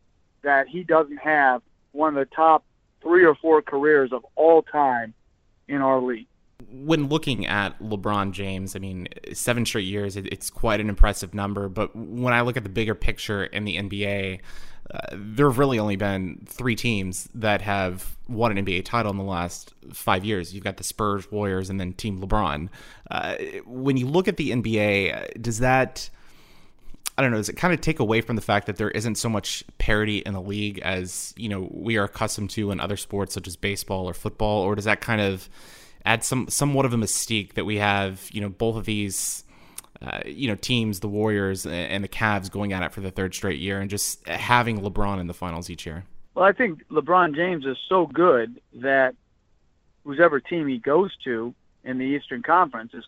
that 0.42 0.68
he 0.68 0.84
doesn't 0.84 1.16
have 1.16 1.62
one 1.92 2.16
of 2.16 2.28
the 2.28 2.34
top 2.34 2.64
three 3.00 3.24
or 3.24 3.34
four 3.34 3.62
careers 3.62 4.12
of 4.12 4.24
all 4.36 4.62
time 4.62 5.14
in 5.66 5.80
our 5.80 5.98
league. 5.98 6.26
When 6.70 7.08
looking 7.08 7.46
at 7.46 7.78
LeBron 7.80 8.32
James, 8.32 8.76
I 8.76 8.80
mean, 8.80 9.08
seven 9.32 9.64
straight 9.64 9.86
years, 9.86 10.16
it's 10.16 10.50
quite 10.50 10.80
an 10.80 10.90
impressive 10.90 11.32
number. 11.32 11.70
But 11.70 11.96
when 11.96 12.34
I 12.34 12.42
look 12.42 12.58
at 12.58 12.64
the 12.64 12.68
bigger 12.68 12.94
picture 12.94 13.44
in 13.44 13.64
the 13.64 13.78
NBA, 13.78 14.40
there 15.12 15.48
have 15.48 15.58
really 15.58 15.78
only 15.78 15.96
been 15.96 16.46
three 16.46 16.74
teams 16.74 17.28
that 17.34 17.62
have 17.62 18.16
won 18.28 18.56
an 18.56 18.64
NBA 18.64 18.84
title 18.84 19.10
in 19.10 19.18
the 19.18 19.24
last 19.24 19.74
five 19.92 20.24
years. 20.24 20.54
You've 20.54 20.64
got 20.64 20.76
the 20.76 20.84
Spurs, 20.84 21.30
Warriors, 21.30 21.70
and 21.70 21.80
then 21.80 21.92
Team 21.92 22.20
LeBron. 22.20 22.68
Uh, 23.10 23.36
when 23.66 23.96
you 23.96 24.06
look 24.06 24.28
at 24.28 24.36
the 24.36 24.50
NBA, 24.50 25.40
does 25.40 25.58
that 25.58 26.10
I 27.18 27.22
don't 27.22 27.32
know, 27.32 27.38
does 27.38 27.48
it 27.48 27.56
kind 27.56 27.74
of 27.74 27.80
take 27.80 27.98
away 27.98 28.20
from 28.20 28.36
the 28.36 28.42
fact 28.42 28.66
that 28.66 28.76
there 28.76 28.92
isn't 28.92 29.16
so 29.16 29.28
much 29.28 29.64
parity 29.78 30.18
in 30.18 30.34
the 30.34 30.40
league 30.40 30.78
as, 30.78 31.34
you 31.36 31.48
know, 31.48 31.68
we 31.72 31.96
are 31.96 32.04
accustomed 32.04 32.50
to 32.50 32.70
in 32.70 32.78
other 32.78 32.96
sports 32.96 33.34
such 33.34 33.48
as 33.48 33.56
baseball 33.56 34.08
or 34.08 34.14
football, 34.14 34.62
or 34.62 34.76
does 34.76 34.84
that 34.84 35.00
kind 35.00 35.20
of 35.20 35.48
add 36.04 36.22
some 36.22 36.48
somewhat 36.48 36.86
of 36.86 36.92
a 36.92 36.96
mystique 36.96 37.54
that 37.54 37.64
we 37.64 37.78
have, 37.78 38.28
you 38.32 38.40
know, 38.40 38.48
both 38.48 38.76
of 38.76 38.84
these 38.84 39.42
uh, 40.02 40.20
you 40.24 40.48
know, 40.48 40.54
teams, 40.54 41.00
the 41.00 41.08
Warriors 41.08 41.66
and 41.66 42.04
the 42.04 42.08
Cavs 42.08 42.50
going 42.50 42.72
at 42.72 42.82
it 42.82 42.92
for 42.92 43.00
the 43.00 43.10
third 43.10 43.34
straight 43.34 43.58
year 43.58 43.80
and 43.80 43.90
just 43.90 44.26
having 44.28 44.80
LeBron 44.80 45.20
in 45.20 45.26
the 45.26 45.34
finals 45.34 45.70
each 45.70 45.86
year? 45.86 46.04
Well, 46.34 46.44
I 46.44 46.52
think 46.52 46.86
LeBron 46.88 47.34
James 47.34 47.66
is 47.66 47.76
so 47.88 48.06
good 48.06 48.60
that 48.74 49.14
whoever 50.04 50.40
team 50.40 50.68
he 50.68 50.78
goes 50.78 51.10
to 51.24 51.54
in 51.84 51.98
the 51.98 52.04
Eastern 52.04 52.42
Conference 52.42 52.94
is 52.94 53.04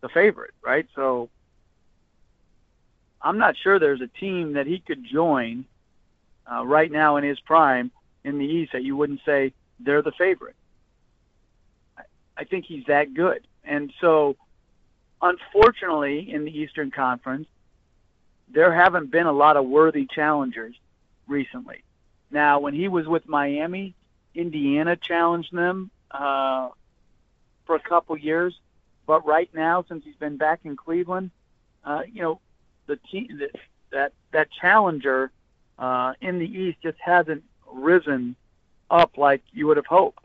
the 0.00 0.08
favorite, 0.08 0.52
right? 0.62 0.86
So 0.94 1.28
I'm 3.22 3.38
not 3.38 3.56
sure 3.56 3.78
there's 3.78 4.00
a 4.00 4.06
team 4.06 4.54
that 4.54 4.66
he 4.66 4.80
could 4.80 5.04
join 5.04 5.64
uh, 6.50 6.64
right 6.66 6.90
now 6.90 7.16
in 7.16 7.24
his 7.24 7.38
prime 7.40 7.90
in 8.24 8.38
the 8.38 8.44
East 8.44 8.72
that 8.72 8.82
you 8.82 8.96
wouldn't 8.96 9.20
say 9.24 9.52
they're 9.78 10.02
the 10.02 10.12
favorite. 10.12 10.56
I, 11.96 12.02
I 12.36 12.44
think 12.44 12.64
he's 12.64 12.84
that 12.86 13.14
good. 13.14 13.46
And 13.64 13.92
so, 14.00 14.36
unfortunately, 15.22 16.32
in 16.32 16.44
the 16.44 16.56
Eastern 16.56 16.90
Conference, 16.90 17.46
there 18.52 18.72
haven't 18.72 19.10
been 19.10 19.26
a 19.26 19.32
lot 19.32 19.56
of 19.56 19.66
worthy 19.66 20.06
challengers 20.06 20.74
recently. 21.26 21.82
Now, 22.30 22.60
when 22.60 22.74
he 22.74 22.88
was 22.88 23.06
with 23.06 23.28
Miami, 23.28 23.94
Indiana 24.34 24.96
challenged 24.96 25.52
them 25.52 25.90
uh, 26.10 26.70
for 27.66 27.76
a 27.76 27.80
couple 27.80 28.16
years. 28.16 28.54
But 29.06 29.26
right 29.26 29.50
now, 29.54 29.84
since 29.88 30.04
he's 30.04 30.16
been 30.16 30.36
back 30.36 30.60
in 30.64 30.76
Cleveland, 30.76 31.30
uh, 31.84 32.02
you 32.12 32.22
know, 32.22 32.40
the 32.86 32.96
team 33.10 33.38
that 33.40 33.50
that, 33.90 34.12
that 34.32 34.48
challenger 34.60 35.32
uh, 35.78 36.12
in 36.20 36.38
the 36.38 36.46
East 36.46 36.78
just 36.82 36.98
hasn't 36.98 37.42
risen 37.72 38.36
up 38.90 39.16
like 39.16 39.42
you 39.52 39.66
would 39.66 39.76
have 39.76 39.86
hoped. 39.86 40.24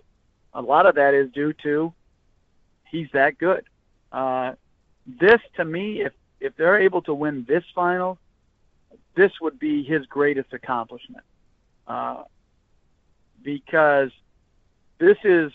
A 0.54 0.62
lot 0.62 0.86
of 0.86 0.96
that 0.96 1.14
is 1.14 1.32
due 1.32 1.54
to 1.64 1.94
he's 2.90 3.08
that 3.14 3.38
good. 3.38 3.66
Uh, 4.12 4.54
this 5.06 5.42
to 5.56 5.66
me, 5.66 6.02
if 6.02 6.14
if 6.40 6.56
they're 6.58 6.80
able 6.80 7.02
to 7.04 7.14
win 7.14 7.46
this 7.48 7.64
final, 7.74 8.18
this 9.16 9.32
would 9.42 9.58
be 9.60 9.84
his 9.84 10.06
greatest 10.06 10.54
accomplishment. 10.54 11.24
Uh, 11.88 12.24
because 13.44 14.12
this 14.98 15.18
is 15.24 15.52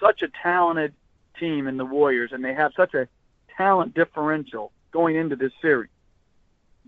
such 0.00 0.22
a 0.22 0.28
talented 0.42 0.94
team 1.38 1.66
in 1.66 1.76
the 1.76 1.84
Warriors, 1.84 2.30
and 2.32 2.44
they 2.44 2.54
have 2.54 2.72
such 2.76 2.94
a 2.94 3.08
talent 3.56 3.94
differential 3.94 4.72
going 4.92 5.16
into 5.16 5.36
this 5.36 5.52
series 5.60 5.90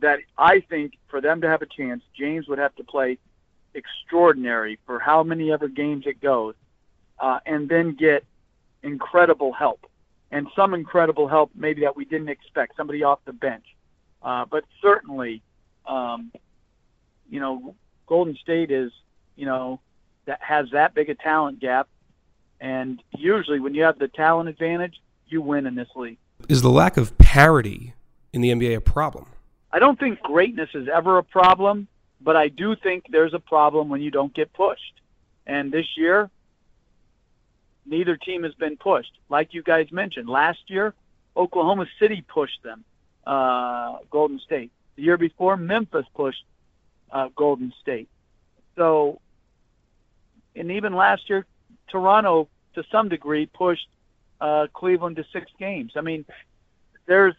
that 0.01 0.21
I 0.37 0.61
think 0.61 0.93
for 1.09 1.21
them 1.21 1.41
to 1.41 1.49
have 1.49 1.63
a 1.63 1.67
chance, 1.67 2.03
James 2.17 2.47
would 2.49 2.59
have 2.59 2.75
to 2.77 2.85
play 2.85 3.19
extraordinary 3.75 4.79
for 4.87 4.99
how 4.99 5.23
many 5.23 5.51
ever 5.53 5.69
games 5.69 6.05
it 6.07 6.21
goes, 6.21 6.55
uh, 7.19 7.41
and 7.47 7.69
then 7.69 7.95
get 7.95 8.25
incredible 8.83 9.53
help 9.53 9.81
and 10.31 10.47
some 10.55 10.75
incredible 10.75 11.29
help 11.29 11.51
maybe 11.55 11.83
that 11.83 11.97
we 11.97 12.05
didn't 12.05 12.29
expect, 12.29 12.77
somebody 12.77 13.03
off 13.03 13.21
the 13.25 13.33
bench. 13.33 13.64
Uh, 14.23 14.45
but 14.51 14.64
certainly, 14.83 15.43
um, 15.87 16.33
you 17.31 17.41
know, 17.41 17.75
Golden 18.07 18.37
State 18.37 18.71
is, 18.71 18.93
you 19.37 19.47
know, 19.47 19.81
that 20.27 20.41
has 20.43 20.67
that 20.73 20.95
big 20.95 21.09
a 21.09 21.14
talent 21.14 21.61
gap, 21.61 21.88
and 22.61 23.03
usually 23.17 23.61
when 23.61 23.75
you 23.75 23.85
have 23.85 23.99
the 23.99 24.09
talent 24.09 24.49
advantage, 24.49 25.01
you 25.29 25.41
win 25.41 25.67
in 25.67 25.75
this 25.75 25.88
league. 25.95 26.19
Is 26.49 26.62
the 26.62 26.71
lack 26.71 26.97
of 26.97 27.17
parity 27.19 27.95
in 28.33 28.41
the 28.41 28.51
NBA 28.51 28.77
a 28.77 28.81
problem? 28.81 29.27
I 29.73 29.79
don't 29.79 29.99
think 29.99 30.21
greatness 30.21 30.71
is 30.75 30.88
ever 30.88 31.19
a 31.19 31.23
problem, 31.23 31.88
but 32.21 32.37
I 32.37 32.49
do 32.49 32.75
think 32.77 33.05
there's 33.11 33.35
a 33.35 33.38
problem 33.38 33.88
when 33.88 34.01
you 34.01 34.11
don't 34.11 34.35
get 34.35 34.53
pushed. 34.53 35.01
And 35.47 35.73
this 35.73 35.87
year, 35.97 36.31
neither 37.88 38.16
team 38.16 38.42
has 38.44 38.55
been 38.55 38.77
pushed. 38.77 39.12
Like 39.29 39.55
you 39.55 39.62
guys 39.62 39.90
mentioned, 39.90 40.29
last 40.29 40.59
year, 40.68 40.94
Oklahoma 41.37 41.87
City 41.98 42.24
pushed 42.27 42.62
them, 42.62 42.85
uh, 43.27 43.98
Golden 44.11 44.38
State. 44.40 44.70
The 44.96 45.03
year 45.03 45.16
before, 45.16 45.57
Memphis 45.57 46.07
pushed 46.14 46.44
uh, 47.11 47.29
Golden 47.37 47.72
State. 47.81 48.09
So, 48.77 49.20
and 50.55 50.70
even 50.70 50.94
last 50.94 51.29
year, 51.29 51.46
Toronto, 51.88 52.48
to 52.74 52.85
some 52.90 53.09
degree, 53.09 53.46
pushed 53.46 53.88
uh, 54.40 54.66
Cleveland 54.72 55.16
to 55.16 55.24
six 55.33 55.51
games. 55.59 55.92
I 55.96 56.01
mean, 56.01 56.24
there's 57.07 57.35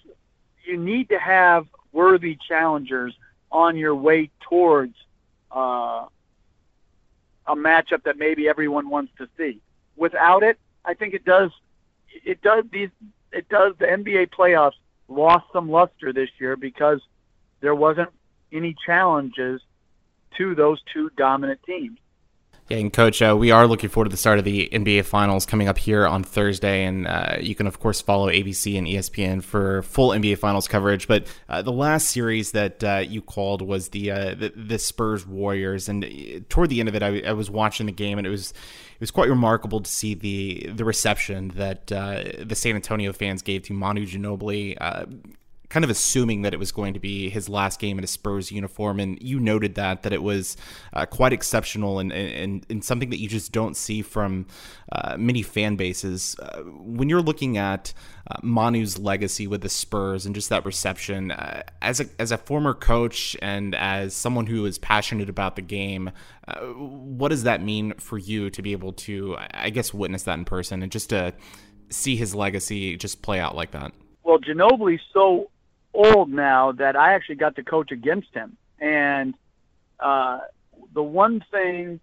you 0.66 0.78
need 0.78 1.10
to 1.10 1.20
have 1.20 1.68
worthy 1.92 2.38
challengers 2.48 3.14
on 3.52 3.78
your 3.78 3.96
way 3.96 4.30
towards 4.42 4.96
uh, 5.52 6.06
a 7.48 7.56
matchup 7.56 8.04
that 8.04 8.18
maybe 8.18 8.48
everyone 8.48 8.90
wants 8.90 9.12
to 9.18 9.28
see. 9.38 9.60
Without 10.00 10.44
it, 10.44 10.58
I 10.86 10.94
think 10.94 11.14
it 11.14 11.26
does. 11.26 11.52
It 12.26 12.42
does 12.42 12.64
these. 12.72 12.90
It 13.32 13.50
does. 13.50 13.74
The 13.78 13.86
NBA 13.86 14.30
playoffs 14.30 14.80
lost 15.10 15.46
some 15.52 15.70
luster 15.70 16.14
this 16.14 16.30
year 16.40 16.56
because 16.56 17.02
there 17.60 17.76
wasn't 17.76 18.10
any 18.52 18.76
challenges 18.86 19.62
to 20.38 20.56
those 20.56 20.82
two 20.94 21.12
dominant 21.18 21.62
teams. 21.64 22.00
Yeah, 22.70 22.78
and 22.78 22.94
Coach, 22.94 23.20
uh, 23.24 23.36
we 23.36 23.50
are 23.50 23.66
looking 23.66 23.90
forward 23.90 24.06
to 24.06 24.12
the 24.12 24.18
start 24.18 24.38
of 24.38 24.46
the 24.46 24.70
NBA 24.72 25.06
Finals 25.06 25.48
coming 25.48 25.68
up 25.68 25.80
here 25.80 26.06
on 26.06 26.24
Thursday, 26.24 26.86
and 26.86 27.08
uh, 27.08 27.38
you 27.40 27.56
can 27.56 27.66
of 27.66 27.80
course 27.80 28.00
follow 28.00 28.30
ABC 28.30 28.78
and 28.78 28.86
ESPN 28.86 29.44
for 29.44 29.82
full 29.82 30.10
NBA 30.12 30.38
Finals 30.38 30.68
coverage. 30.68 31.08
But 31.08 31.26
uh, 31.50 31.64
the 31.64 31.72
last 31.72 32.12
series 32.12 32.52
that 32.52 32.84
uh, 32.84 32.98
you 32.98 33.24
called 33.24 33.64
was 33.64 33.90
the, 33.90 34.12
uh, 34.12 34.36
the, 34.36 34.54
the 34.56 34.78
Spurs 34.78 35.26
Warriors, 35.26 35.90
and 35.90 36.06
uh, 36.06 36.42
toward 36.48 36.70
the 36.70 36.80
end 36.80 36.90
of 36.90 36.94
it, 36.94 37.02
I, 37.02 37.22
I, 37.22 37.34
was 37.34 37.50
watching 37.50 37.88
the 37.88 37.92
game, 37.92 38.20
and 38.20 38.28
it 38.28 38.30
was 38.30 38.52
it 38.52 39.02
was 39.02 39.10
quite 39.10 39.30
remarkable 39.30 39.80
to 39.80 39.90
see 39.90 40.14
the 40.14 40.70
the 40.72 40.86
reception 40.86 41.48
that 41.56 41.88
the 41.88 42.56
San 42.56 42.76
Antonio 42.76 43.14
fans 43.14 43.42
gave 43.42 43.64
to 43.64 43.74
Manu 43.74 44.06
Ginobili 44.06 44.78
kind 45.70 45.84
of 45.84 45.92
assuming 45.92 46.42
that 46.42 46.54
it 46.54 46.58
was 46.58 46.72
going 46.72 46.94
to 46.96 47.00
be 47.00 47.30
his 47.30 47.48
last 47.48 47.80
game 47.80 47.98
in 47.98 48.04
a 48.04 48.08
Spurs 48.08 48.52
uniform, 48.52 49.00
and 49.00 49.22
you 49.22 49.40
noted 49.40 49.76
that 49.76 50.04
that 50.04 50.12
it 50.12 50.22
was 50.22 50.58
uh, 50.94 51.06
quite 51.06 51.32
exceptional 51.32 52.00
and, 52.00 52.12
and 52.12 52.66
and 52.70 52.84
something 52.84 53.10
that 53.12 53.20
you 53.20 53.28
just 53.28 53.52
don't 53.52 53.78
see 53.78 54.02
from 54.02 54.48
uh, 54.92 55.16
many 55.18 55.42
fan 55.44 55.76
bases. 55.76 56.36
Uh, 56.40 56.62
when 56.64 57.08
you're 57.08 57.22
looking 57.22 57.58
at 57.58 57.94
uh, 58.30 58.38
Manu's 58.42 58.98
legacy 58.98 59.48
with 59.48 59.62
the 59.62 59.70
Spurs 59.70 60.26
and 60.26 60.34
just 60.34 60.50
that 60.50 60.66
reception, 60.66 61.32
uh, 61.32 61.64
as 61.82 62.00
a 62.00 62.06
as 62.18 62.32
a 62.32 62.38
former 62.38 62.74
coach 62.74 63.38
and 63.42 63.76
as 63.76 64.16
someone 64.16 64.48
who 64.48 64.66
is 64.66 64.80
passionate 64.80 65.30
about 65.30 65.56
the 65.56 65.62
game, 65.62 66.10
uh, 66.48 66.60
what 66.62 67.30
does 67.30 67.44
that 67.44 67.62
mean 67.62 67.94
for 68.00 68.18
you 68.18 68.50
to 68.50 68.62
be 68.62 68.72
able 68.72 68.94
to, 68.94 69.38
I 69.54 69.70
guess, 69.70 69.94
witness 69.94 70.24
that 70.24 70.38
in 70.38 70.46
person 70.46 70.82
and 70.82 70.92
just 70.92 71.10
to 71.10 71.34
see 71.92 72.16
his 72.16 72.34
legacy 72.34 72.98
just 72.98 73.22
play 73.22 73.40
out 73.40 73.56
like 73.56 73.72
that? 73.72 73.92
Well, 74.24 74.40
Ginobili's 74.40 75.02
so 75.14 75.50
old 75.94 76.30
now 76.30 76.72
that 76.74 76.96
I 76.96 77.14
actually 77.14 77.36
got 77.36 77.56
to 77.56 77.64
coach 77.64 77.92
against 77.92 78.34
him. 78.34 78.58
And 78.80 79.34
uh, 80.00 80.40
the 80.94 81.04
one 81.04 81.44
thing 81.52 82.00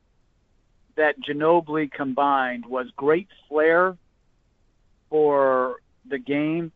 that 0.96 1.20
Ginobili 1.20 1.90
combined 1.90 2.66
was 2.66 2.86
great 2.96 3.28
flair 3.48 3.96
for 5.10 5.76
the 6.08 6.18
game 6.18 6.72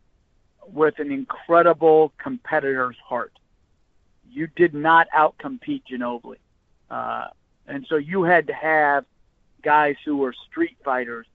with 0.67 0.99
an 0.99 1.11
incredible 1.11 2.13
competitor's 2.17 2.97
heart. 3.03 3.33
You 4.29 4.47
did 4.55 4.73
not 4.73 5.07
outcompete 5.15 5.83
Ginobili. 5.91 6.37
Uh, 6.89 7.27
and 7.67 7.85
so 7.87 7.95
you 7.95 8.23
had 8.23 8.47
to 8.47 8.53
have 8.53 9.05
guys 9.61 9.95
who 10.05 10.17
were 10.17 10.33
street 10.49 10.77
fighters 10.83 11.25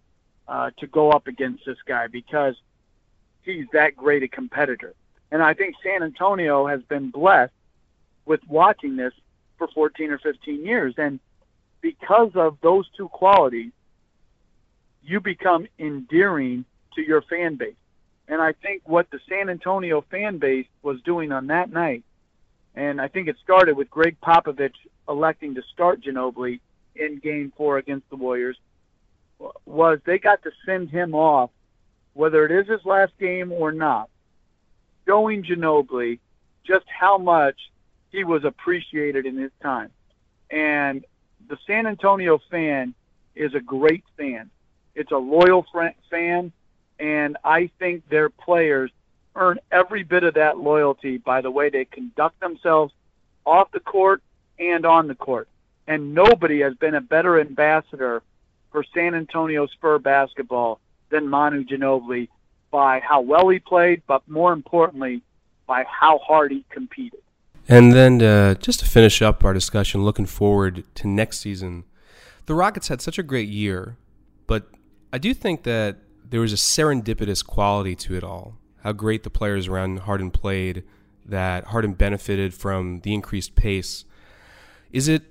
uh, 0.48 0.70
to 0.78 0.86
go 0.86 1.10
up 1.10 1.26
against 1.26 1.64
this 1.66 1.78
guy 1.86 2.06
because 2.06 2.54
he's 3.42 3.66
that 3.72 3.96
great 3.96 4.22
a 4.22 4.28
competitor. 4.28 4.94
And 5.30 5.42
I 5.42 5.54
think 5.54 5.74
San 5.82 6.02
Antonio 6.02 6.66
has 6.66 6.82
been 6.82 7.10
blessed 7.10 7.52
with 8.24 8.40
watching 8.48 8.96
this 8.96 9.12
for 9.58 9.68
14 9.68 10.10
or 10.10 10.18
15 10.18 10.64
years. 10.64 10.94
And 10.98 11.20
because 11.80 12.30
of 12.34 12.58
those 12.62 12.88
two 12.96 13.08
qualities, 13.08 13.72
you 15.02 15.20
become 15.20 15.66
endearing 15.78 16.64
to 16.94 17.02
your 17.02 17.22
fan 17.22 17.56
base. 17.56 17.74
And 18.28 18.42
I 18.42 18.52
think 18.52 18.82
what 18.88 19.10
the 19.10 19.20
San 19.28 19.48
Antonio 19.48 20.04
fan 20.10 20.38
base 20.38 20.66
was 20.82 21.00
doing 21.02 21.30
on 21.30 21.46
that 21.46 21.70
night, 21.70 22.02
and 22.74 23.00
I 23.00 23.08
think 23.08 23.28
it 23.28 23.36
started 23.42 23.76
with 23.76 23.88
Gregg 23.88 24.16
Popovich 24.20 24.74
electing 25.08 25.54
to 25.54 25.62
start 25.72 26.02
Ginobili 26.02 26.60
in 26.96 27.18
game 27.18 27.52
four 27.56 27.78
against 27.78 28.08
the 28.10 28.16
Warriors, 28.16 28.58
was 29.64 30.00
they 30.04 30.18
got 30.18 30.42
to 30.42 30.50
send 30.64 30.90
him 30.90 31.14
off, 31.14 31.50
whether 32.14 32.44
it 32.44 32.50
is 32.50 32.68
his 32.68 32.84
last 32.84 33.12
game 33.18 33.52
or 33.52 33.70
not, 33.70 34.10
showing 35.06 35.42
Ginobili 35.42 36.18
just 36.64 36.86
how 36.88 37.18
much 37.18 37.56
he 38.10 38.24
was 38.24 38.44
appreciated 38.44 39.26
in 39.26 39.36
his 39.36 39.52
time. 39.62 39.90
And 40.50 41.04
the 41.48 41.58
San 41.66 41.86
Antonio 41.86 42.40
fan 42.50 42.94
is 43.34 43.54
a 43.54 43.60
great 43.60 44.04
fan. 44.16 44.50
It's 44.94 45.12
a 45.12 45.16
loyal 45.16 45.66
fan, 46.10 46.52
and 46.98 47.36
I 47.44 47.70
think 47.78 48.08
their 48.08 48.30
players 48.30 48.90
earn 49.34 49.58
every 49.70 50.02
bit 50.02 50.24
of 50.24 50.34
that 50.34 50.58
loyalty 50.58 51.18
by 51.18 51.42
the 51.42 51.50
way 51.50 51.68
they 51.68 51.84
conduct 51.84 52.40
themselves 52.40 52.92
off 53.44 53.70
the 53.72 53.80
court 53.80 54.22
and 54.58 54.86
on 54.86 55.06
the 55.06 55.14
court. 55.14 55.48
And 55.86 56.14
nobody 56.14 56.60
has 56.60 56.74
been 56.74 56.94
a 56.94 57.00
better 57.00 57.38
ambassador 57.38 58.22
for 58.72 58.84
San 58.94 59.14
Antonio 59.14 59.66
Spur 59.66 59.98
basketball 59.98 60.80
than 61.10 61.28
Manu 61.28 61.64
Ginobili 61.64 62.28
by 62.76 63.00
how 63.00 63.22
well 63.22 63.48
he 63.48 63.58
played, 63.58 64.02
but 64.06 64.20
more 64.28 64.52
importantly, 64.52 65.22
by 65.66 65.82
how 65.84 66.18
hard 66.18 66.52
he 66.52 66.62
competed. 66.68 67.20
And 67.66 67.94
then 67.94 68.20
uh, 68.20 68.52
just 68.56 68.80
to 68.80 68.84
finish 68.84 69.22
up 69.22 69.42
our 69.46 69.54
discussion, 69.54 70.04
looking 70.04 70.26
forward 70.26 70.84
to 70.96 71.08
next 71.08 71.40
season, 71.40 71.84
the 72.44 72.54
Rockets 72.54 72.88
had 72.88 73.00
such 73.00 73.18
a 73.18 73.22
great 73.22 73.48
year, 73.48 73.96
but 74.46 74.68
I 75.10 75.16
do 75.16 75.32
think 75.32 75.62
that 75.62 75.96
there 76.22 76.42
was 76.42 76.52
a 76.52 76.56
serendipitous 76.56 77.42
quality 77.42 77.96
to 77.96 78.14
it 78.14 78.22
all. 78.22 78.58
How 78.82 78.92
great 78.92 79.22
the 79.22 79.30
players 79.30 79.68
around 79.68 80.00
Harden 80.00 80.30
played, 80.30 80.84
that 81.24 81.68
Harden 81.68 81.94
benefited 81.94 82.52
from 82.52 83.00
the 83.00 83.14
increased 83.14 83.54
pace. 83.54 84.04
Is 84.92 85.08
it 85.08 85.22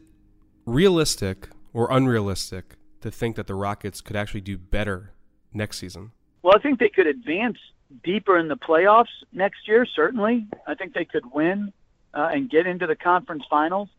realistic 0.65 1.49
or 1.73 1.91
unrealistic 1.91 2.73
to 3.01 3.11
think 3.11 3.35
that 3.35 3.45
the 3.45 3.53
Rockets 3.53 4.01
could 4.01 4.15
actually 4.15 4.41
do 4.41 4.57
better 4.57 5.13
next 5.53 5.77
season? 5.77 6.09
Well, 6.45 6.55
I 6.55 6.59
think 6.59 6.77
they 6.77 6.89
could 6.89 7.07
advance 7.07 7.57
deeper 8.03 8.37
in 8.37 8.47
the 8.47 8.55
playoffs 8.55 9.09
next 9.33 9.67
year, 9.67 9.83
certainly. 9.83 10.45
I 10.67 10.75
think 10.75 10.93
they 10.93 11.03
could 11.03 11.25
win 11.33 11.73
uh, 12.13 12.29
and 12.31 12.47
get 12.47 12.67
into 12.67 12.85
the 12.85 12.95
conference 12.95 13.45
finals. 13.49 13.89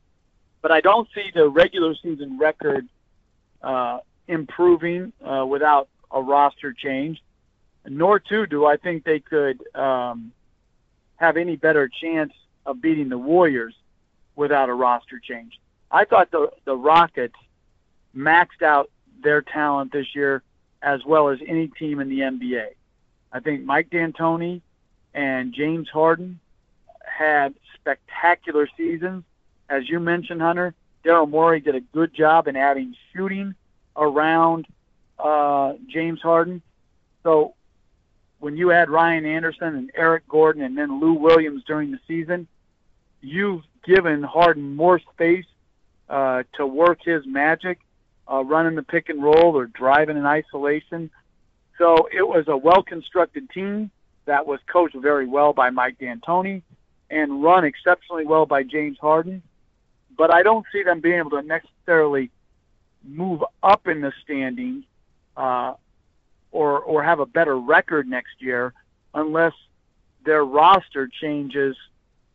But 0.62 0.70
I 0.70 0.80
don't 0.80 1.09
see 1.12 1.32
the 1.35 1.48
regular 1.48 1.96
season 1.96 2.38
record 2.38 2.87
uh, 3.62 3.98
improving 4.28 5.12
uh, 5.24 5.44
without 5.44 5.88
a 6.12 6.22
roster 6.22 6.72
change. 6.72 7.20
Nor, 7.85 8.20
too, 8.20 8.46
do 8.46 8.64
I 8.64 8.76
think 8.76 9.02
they 9.02 9.18
could 9.18 9.61
um, 9.74 10.30
have 11.16 11.37
any 11.37 11.56
better 11.56 11.88
chance 11.88 12.32
of 12.64 12.80
beating 12.80 13.09
the 13.09 13.18
Warriors 13.18 13.74
without 14.37 14.68
a 14.68 14.74
roster 14.74 15.18
change. 15.18 15.59
I 15.90 16.04
thought 16.04 16.30
the 16.30 16.52
the 16.64 16.76
Rockets 16.76 17.35
maxed 18.16 18.62
out 18.62 18.88
their 19.20 19.42
talent 19.42 19.90
this 19.90 20.14
year 20.14 20.44
as 20.82 21.04
well 21.04 21.28
as 21.28 21.38
any 21.46 21.68
team 21.68 22.00
in 22.00 22.08
the 22.08 22.20
NBA. 22.20 22.68
I 23.32 23.40
think 23.40 23.64
Mike 23.64 23.90
D'Antoni 23.90 24.60
and 25.14 25.52
James 25.52 25.88
Harden 25.88 26.38
had 27.04 27.54
spectacular 27.74 28.68
seasons. 28.76 29.24
As 29.68 29.88
you 29.88 30.00
mentioned, 30.00 30.40
Hunter, 30.40 30.74
Daryl 31.04 31.28
Morey 31.28 31.60
did 31.60 31.74
a 31.74 31.80
good 31.80 32.14
job 32.14 32.48
in 32.48 32.56
adding 32.56 32.94
shooting 33.12 33.54
around 33.96 34.66
uh, 35.18 35.74
James 35.88 36.20
Harden. 36.20 36.62
So 37.22 37.54
when 38.38 38.56
you 38.56 38.72
add 38.72 38.90
Ryan 38.90 39.24
Anderson 39.24 39.74
and 39.74 39.90
Eric 39.94 40.28
Gordon 40.28 40.62
and 40.62 40.76
then 40.76 41.00
Lou 41.00 41.14
Williams 41.14 41.64
during 41.66 41.90
the 41.90 41.98
season, 42.06 42.46
you've 43.20 43.62
given 43.84 44.22
Harden 44.22 44.76
more 44.76 44.98
space 44.98 45.46
uh, 46.08 46.42
to 46.54 46.66
work 46.66 47.02
his 47.02 47.26
magic, 47.26 47.78
uh, 48.30 48.44
running 48.44 48.74
the 48.74 48.82
pick 48.82 49.08
and 49.08 49.22
roll 49.22 49.56
or 49.56 49.66
driving 49.66 50.16
in 50.16 50.26
isolation. 50.26 51.10
So 51.78 52.08
it 52.12 52.26
was 52.26 52.44
a 52.48 52.56
well 52.56 52.82
constructed 52.82 53.50
team 53.50 53.90
that 54.24 54.46
was 54.46 54.60
coached 54.66 54.96
very 54.96 55.26
well 55.26 55.52
by 55.52 55.70
Mike 55.70 55.98
D'Antoni 55.98 56.62
and 57.10 57.42
run 57.42 57.64
exceptionally 57.64 58.26
well 58.26 58.46
by 58.46 58.62
James 58.62 58.98
Harden. 59.00 59.42
But 60.16 60.32
I 60.32 60.42
don't 60.42 60.64
see 60.72 60.82
them 60.82 61.00
being 61.00 61.18
able 61.18 61.30
to 61.30 61.42
necessarily 61.42 62.30
move 63.04 63.44
up 63.62 63.86
in 63.86 64.00
the 64.00 64.12
standings 64.24 64.84
uh, 65.36 65.74
or 66.50 66.80
or 66.80 67.02
have 67.02 67.20
a 67.20 67.26
better 67.26 67.56
record 67.58 68.08
next 68.08 68.40
year 68.40 68.72
unless 69.14 69.52
their 70.24 70.44
roster 70.44 71.08
changes 71.08 71.76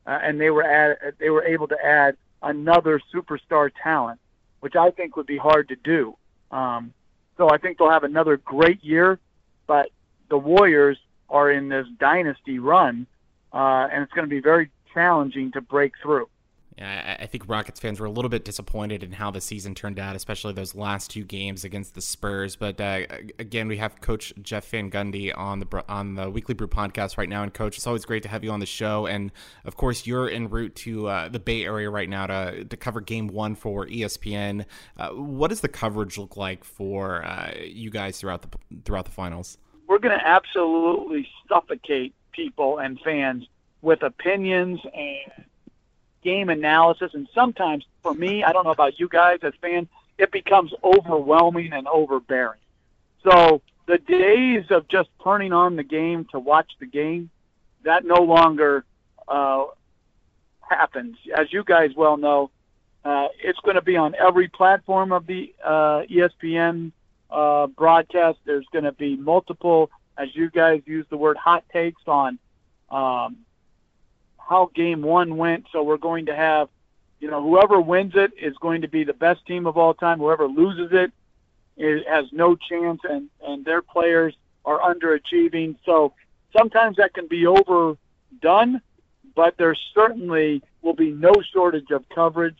uh, 0.06 0.20
and 0.22 0.40
they 0.40 0.50
were 0.50 0.64
add, 0.64 1.14
they 1.20 1.30
were 1.30 1.44
able 1.44 1.68
to 1.68 1.86
add 1.86 2.16
another 2.42 3.00
superstar 3.14 3.70
talent, 3.84 4.20
which 4.62 4.76
I 4.76 4.92
think 4.92 5.18
would 5.18 5.28
be 5.28 5.38
hard 5.38 5.68
to 5.70 5.76
do. 5.76 6.16
Um, 6.50 6.94
so 7.38 7.50
I 7.50 7.58
think 7.58 7.78
they'll 7.78 7.92
have 7.92 8.04
another 8.04 8.38
great 8.38 8.84
year, 8.84 9.20
but 9.68 9.90
the 10.30 10.38
Warriors 10.38 10.98
are 11.30 11.52
in 11.52 11.70
this 11.70 11.88
dynasty 12.00 12.60
run, 12.60 13.08
uh, 13.54 13.88
and 13.92 14.04
it's 14.04 14.14
going 14.14 14.26
to 14.26 14.30
be 14.30 14.40
very 14.40 14.72
challenging 14.94 15.52
to 15.52 15.62
break 15.62 15.94
through. 16.02 16.28
Yeah, 16.82 17.18
I 17.20 17.28
think 17.28 17.48
Rockets 17.48 17.80
fans 17.80 18.00
were 18.00 18.08
a 18.08 18.10
little 18.10 18.28
bit 18.28 18.44
disappointed 18.44 19.04
in 19.04 19.12
how 19.12 19.30
the 19.30 19.40
season 19.40 19.76
turned 19.76 20.00
out, 20.00 20.16
especially 20.16 20.54
those 20.54 20.74
last 20.74 21.12
two 21.12 21.24
games 21.24 21.64
against 21.64 21.94
the 21.94 22.02
Spurs. 22.02 22.56
But 22.56 22.82
uh, 22.82 23.02
again, 23.38 23.68
we 23.68 23.78
have 23.78 24.02
Coach 24.02 24.34
Jeff 24.42 24.68
Van 24.70 24.90
Gundy 24.90 25.32
on 25.38 25.60
the 25.60 25.86
on 25.88 26.16
the 26.16 26.28
Weekly 26.28 26.56
Brew 26.56 26.68
podcast 26.68 27.20
right 27.20 27.30
now. 27.30 27.44
And 27.44 27.54
Coach, 27.54 27.78
it's 27.78 27.86
always 27.86 28.04
great 28.04 28.24
to 28.24 28.30
have 28.30 28.44
you 28.44 28.50
on 28.50 28.60
the 28.60 28.66
show. 28.66 29.06
And 29.06 29.32
of 29.64 29.76
course, 29.76 30.08
you're 30.08 30.28
en 30.28 30.50
route 30.50 30.76
to 30.78 31.08
uh, 31.08 31.30
the 31.30 31.38
Bay 31.38 31.66
Area 31.66 31.88
right 31.88 32.10
now 32.10 32.26
to 32.26 32.66
to 32.66 32.78
cover 32.78 33.00
Game 33.00 33.28
One 33.28 33.54
for 33.54 33.86
ESPN. 33.86 34.66
Uh, 34.98 35.10
what 35.10 35.50
does 35.50 35.62
the 35.62 35.70
coverage 35.70 36.18
look 36.18 36.36
like 36.36 36.64
for 36.64 37.24
uh, 37.24 37.54
you 37.64 37.92
guys 37.92 38.20
throughout 38.20 38.42
the 38.42 38.58
throughout 38.86 39.06
the 39.06 39.12
finals? 39.12 39.60
We're 39.88 40.00
going 40.00 40.18
to 40.18 40.28
absolutely 40.28 41.30
suffocate 41.48 42.16
people 42.32 42.80
and 42.80 43.00
fans 43.02 43.46
with 43.84 44.02
opinions 44.02 44.80
and 44.96 45.46
game 46.24 46.50
analysis. 46.50 47.14
And 47.14 47.28
sometimes, 47.34 47.86
for 48.04 48.14
me, 48.14 48.44
I 48.44 48.52
don't 48.52 48.64
know 48.64 48.72
about 48.72 49.00
you 49.00 49.08
guys 49.08 49.40
as 49.44 49.54
fans, 49.62 49.88
it 50.18 50.32
becomes 50.32 50.74
overwhelming 50.84 51.74
and 51.74 51.88
overbearing. 51.88 52.60
So 53.24 53.62
the 53.88 53.98
days 53.98 54.66
of 54.70 54.88
just 54.88 55.10
turning 55.24 55.54
on 55.54 55.76
the 55.76 55.84
game 55.84 56.26
to 56.32 56.40
watch 56.40 56.72
the 56.80 56.86
game, 56.86 57.30
that 57.84 58.06
no 58.06 58.22
longer 58.22 58.86
uh, 59.28 59.66
happens. 60.60 61.18
As 61.36 61.52
you 61.52 61.64
guys 61.64 61.92
well 61.96 62.18
know, 62.18 62.52
uh, 63.04 63.28
it's 63.44 63.60
going 63.60 63.76
to 63.76 63.82
be 63.82 63.98
on 63.98 64.16
every 64.16 64.48
platform 64.48 65.12
of 65.12 65.26
the 65.26 65.54
uh, 65.64 66.04
ESPN 66.10 66.92
uh, 67.30 67.68
broadcast. 67.68 68.38
There's 68.46 68.68
going 68.72 68.86
to 68.86 68.92
be 68.92 69.16
multiple, 69.16 69.90
as 70.18 70.36
you 70.36 70.52
guys 70.52 70.82
use 70.86 71.06
the 71.10 71.18
word, 71.18 71.38
hot 71.38 71.64
takes 71.74 72.02
on 72.06 72.38
um, 72.92 73.38
how 74.52 74.70
game 74.76 75.02
one 75.02 75.38
went. 75.38 75.66
So 75.72 75.82
we're 75.82 75.96
going 75.98 76.26
to 76.26 76.36
have, 76.36 76.68
you 77.22 77.32
know, 77.32 77.42
whoever 77.42 77.80
wins 77.80 78.12
it 78.16 78.32
is 78.40 78.54
going 78.58 78.82
to 78.82 78.90
be 78.90 79.06
the 79.06 79.14
best 79.14 79.46
team 79.46 79.66
of 79.66 79.78
all 79.78 79.94
time. 79.94 80.20
Whoever 80.20 80.46
loses 80.46 80.90
it 80.92 81.12
is, 81.78 82.02
has 82.06 82.26
no 82.34 82.58
chance, 82.58 83.00
and 83.10 83.30
and 83.48 83.64
their 83.64 83.82
players 83.82 84.36
are 84.66 84.80
underachieving. 84.80 85.78
So 85.86 86.14
sometimes 86.56 86.98
that 86.98 87.14
can 87.14 87.28
be 87.28 87.48
overdone, 87.48 88.82
but 89.36 89.56
there 89.58 89.76
certainly 89.96 90.62
will 90.82 90.96
be 90.96 91.12
no 91.12 91.34
shortage 91.54 91.90
of 91.92 92.04
coverage 92.10 92.60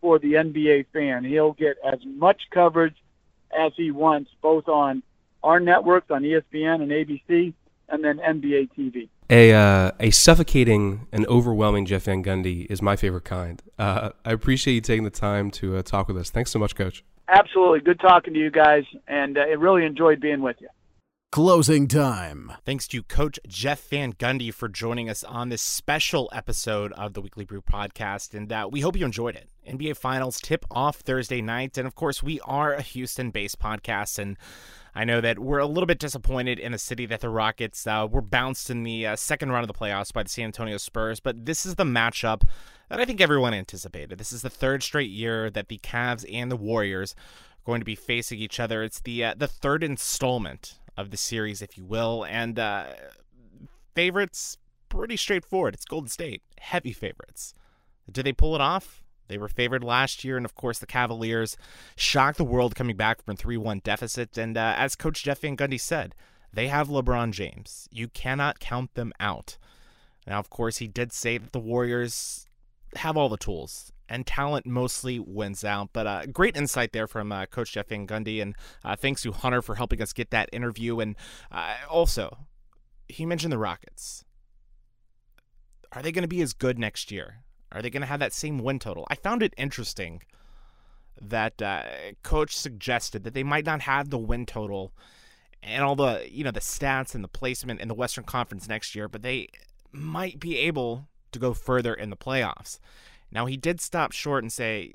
for 0.00 0.18
the 0.18 0.32
NBA 0.32 0.86
fan. 0.92 1.22
He'll 1.22 1.52
get 1.52 1.76
as 1.84 2.00
much 2.04 2.42
coverage 2.50 2.96
as 3.56 3.72
he 3.76 3.92
wants, 3.92 4.32
both 4.42 4.68
on 4.68 5.04
our 5.44 5.60
networks 5.60 6.10
on 6.10 6.22
ESPN 6.22 6.82
and 6.82 6.90
ABC, 6.90 7.54
and 7.88 8.02
then 8.02 8.18
NBA 8.18 8.70
TV. 8.76 9.08
A 9.32 9.52
uh, 9.52 9.92
a 10.00 10.10
suffocating 10.10 11.06
and 11.12 11.24
overwhelming 11.28 11.86
Jeff 11.86 12.02
Van 12.02 12.24
Gundy 12.24 12.66
is 12.68 12.82
my 12.82 12.96
favorite 12.96 13.22
kind. 13.22 13.62
Uh, 13.78 14.10
I 14.24 14.32
appreciate 14.32 14.74
you 14.74 14.80
taking 14.80 15.04
the 15.04 15.10
time 15.10 15.52
to 15.52 15.76
uh, 15.76 15.82
talk 15.82 16.08
with 16.08 16.16
us. 16.16 16.30
Thanks 16.30 16.50
so 16.50 16.58
much, 16.58 16.74
Coach. 16.74 17.04
Absolutely, 17.28 17.78
good 17.78 18.00
talking 18.00 18.34
to 18.34 18.40
you 18.40 18.50
guys, 18.50 18.82
and 19.06 19.38
uh, 19.38 19.42
I 19.42 19.52
really 19.52 19.84
enjoyed 19.84 20.20
being 20.20 20.42
with 20.42 20.56
you. 20.60 20.66
Closing 21.30 21.86
time. 21.86 22.50
Thanks 22.64 22.88
to 22.88 23.04
Coach 23.04 23.38
Jeff 23.46 23.88
Van 23.88 24.14
Gundy 24.14 24.52
for 24.52 24.68
joining 24.68 25.08
us 25.08 25.22
on 25.22 25.48
this 25.48 25.62
special 25.62 26.28
episode 26.32 26.90
of 26.94 27.14
the 27.14 27.20
Weekly 27.20 27.44
Brew 27.44 27.62
podcast, 27.62 28.34
and 28.34 28.52
uh, 28.52 28.68
we 28.68 28.80
hope 28.80 28.96
you 28.96 29.04
enjoyed 29.04 29.36
it. 29.36 29.48
NBA 29.64 29.96
Finals 29.96 30.40
tip 30.40 30.64
off 30.72 30.96
Thursday 30.96 31.40
night, 31.40 31.78
and 31.78 31.86
of 31.86 31.94
course, 31.94 32.20
we 32.20 32.40
are 32.40 32.74
a 32.74 32.82
Houston-based 32.82 33.60
podcast, 33.60 34.18
and 34.18 34.36
I 34.94 35.04
know 35.04 35.20
that 35.20 35.38
we're 35.38 35.58
a 35.58 35.66
little 35.66 35.86
bit 35.86 35.98
disappointed 35.98 36.58
in 36.58 36.72
the 36.72 36.78
city 36.78 37.06
that 37.06 37.20
the 37.20 37.28
Rockets 37.28 37.86
uh, 37.86 38.06
were 38.10 38.22
bounced 38.22 38.70
in 38.70 38.82
the 38.82 39.06
uh, 39.06 39.16
second 39.16 39.52
round 39.52 39.68
of 39.68 39.68
the 39.68 39.78
playoffs 39.78 40.12
by 40.12 40.22
the 40.22 40.28
San 40.28 40.46
Antonio 40.46 40.76
Spurs, 40.78 41.20
but 41.20 41.46
this 41.46 41.64
is 41.64 41.76
the 41.76 41.84
matchup 41.84 42.42
that 42.88 43.00
I 43.00 43.04
think 43.04 43.20
everyone 43.20 43.54
anticipated. 43.54 44.18
This 44.18 44.32
is 44.32 44.42
the 44.42 44.50
third 44.50 44.82
straight 44.82 45.10
year 45.10 45.48
that 45.50 45.68
the 45.68 45.78
Cavs 45.78 46.24
and 46.32 46.50
the 46.50 46.56
Warriors 46.56 47.14
are 47.14 47.66
going 47.66 47.80
to 47.80 47.84
be 47.84 47.94
facing 47.94 48.38
each 48.38 48.58
other. 48.58 48.82
It's 48.82 49.00
the 49.00 49.24
uh, 49.24 49.34
the 49.36 49.46
third 49.46 49.84
installment 49.84 50.78
of 50.96 51.10
the 51.10 51.16
series, 51.16 51.62
if 51.62 51.78
you 51.78 51.84
will, 51.84 52.24
and 52.24 52.58
uh, 52.58 52.86
favorites 53.94 54.58
pretty 54.88 55.16
straightforward. 55.16 55.74
It's 55.74 55.84
Golden 55.84 56.08
State, 56.08 56.42
heavy 56.58 56.92
favorites. 56.92 57.54
Do 58.10 58.22
they 58.22 58.32
pull 58.32 58.54
it 58.54 58.60
off? 58.60 58.99
They 59.30 59.38
were 59.38 59.48
favored 59.48 59.84
last 59.84 60.24
year, 60.24 60.36
and 60.36 60.44
of 60.44 60.56
course, 60.56 60.80
the 60.80 60.86
Cavaliers 60.86 61.56
shocked 61.94 62.36
the 62.36 62.44
world 62.44 62.74
coming 62.74 62.96
back 62.96 63.22
from 63.22 63.34
a 63.34 63.36
3 63.36 63.56
1 63.56 63.80
deficit. 63.84 64.36
And 64.36 64.58
uh, 64.58 64.74
as 64.76 64.96
Coach 64.96 65.22
Jeff 65.22 65.40
Van 65.40 65.56
Gundy 65.56 65.80
said, 65.80 66.16
they 66.52 66.66
have 66.66 66.88
LeBron 66.88 67.30
James. 67.30 67.88
You 67.92 68.08
cannot 68.08 68.58
count 68.58 68.94
them 68.94 69.12
out. 69.20 69.56
Now, 70.26 70.40
of 70.40 70.50
course, 70.50 70.78
he 70.78 70.88
did 70.88 71.12
say 71.12 71.38
that 71.38 71.52
the 71.52 71.60
Warriors 71.60 72.48
have 72.96 73.16
all 73.16 73.28
the 73.28 73.36
tools, 73.36 73.92
and 74.08 74.26
talent 74.26 74.66
mostly 74.66 75.20
wins 75.20 75.62
out. 75.62 75.90
But 75.92 76.06
uh, 76.08 76.26
great 76.26 76.56
insight 76.56 76.92
there 76.92 77.06
from 77.06 77.30
uh, 77.30 77.46
Coach 77.46 77.70
Jeff 77.70 77.86
Van 77.86 78.08
Gundy, 78.08 78.42
and 78.42 78.56
uh, 78.84 78.96
thanks 78.96 79.22
to 79.22 79.30
Hunter 79.30 79.62
for 79.62 79.76
helping 79.76 80.02
us 80.02 80.12
get 80.12 80.30
that 80.30 80.48
interview. 80.52 80.98
And 80.98 81.14
uh, 81.52 81.76
also, 81.88 82.36
he 83.08 83.24
mentioned 83.24 83.52
the 83.52 83.58
Rockets. 83.58 84.24
Are 85.92 86.02
they 86.02 86.10
going 86.10 86.22
to 86.22 86.28
be 86.28 86.42
as 86.42 86.52
good 86.52 86.80
next 86.80 87.12
year? 87.12 87.44
Are 87.72 87.82
they 87.82 87.90
going 87.90 88.00
to 88.00 88.06
have 88.06 88.20
that 88.20 88.32
same 88.32 88.58
win 88.58 88.78
total? 88.78 89.06
I 89.08 89.14
found 89.14 89.42
it 89.42 89.54
interesting 89.56 90.22
that 91.20 91.60
uh, 91.60 91.82
coach 92.22 92.56
suggested 92.56 93.24
that 93.24 93.34
they 93.34 93.42
might 93.42 93.66
not 93.66 93.82
have 93.82 94.10
the 94.10 94.18
win 94.18 94.46
total 94.46 94.92
and 95.62 95.84
all 95.84 95.94
the 95.94 96.26
you 96.30 96.42
know 96.42 96.50
the 96.50 96.60
stats 96.60 97.14
and 97.14 97.22
the 97.22 97.28
placement 97.28 97.80
in 97.80 97.88
the 97.88 97.94
Western 97.94 98.24
Conference 98.24 98.68
next 98.68 98.94
year, 98.94 99.08
but 99.08 99.22
they 99.22 99.48
might 99.92 100.40
be 100.40 100.56
able 100.56 101.08
to 101.32 101.38
go 101.38 101.52
further 101.52 101.94
in 101.94 102.10
the 102.10 102.16
playoffs. 102.16 102.78
Now 103.30 103.46
he 103.46 103.56
did 103.56 103.80
stop 103.80 104.12
short 104.12 104.42
and 104.42 104.52
say 104.52 104.94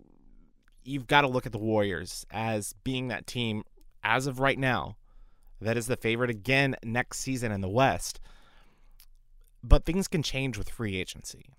you've 0.83 1.07
got 1.07 1.21
to 1.21 1.27
look 1.27 1.45
at 1.45 1.51
the 1.51 1.57
Warriors 1.57 2.25
as 2.31 2.73
being 2.83 3.07
that 3.07 3.27
team 3.27 3.63
as 4.03 4.27
of 4.27 4.39
right 4.39 4.59
now 4.59 4.97
that 5.61 5.77
is 5.77 5.87
the 5.87 5.97
favorite 5.97 6.29
again 6.29 6.75
next 6.83 7.19
season 7.19 7.51
in 7.51 7.61
the 7.61 7.69
West. 7.69 8.19
But 9.63 9.85
things 9.85 10.07
can 10.07 10.21
change 10.21 10.57
with 10.57 10.69
free 10.69 10.97
agency. 10.97 11.49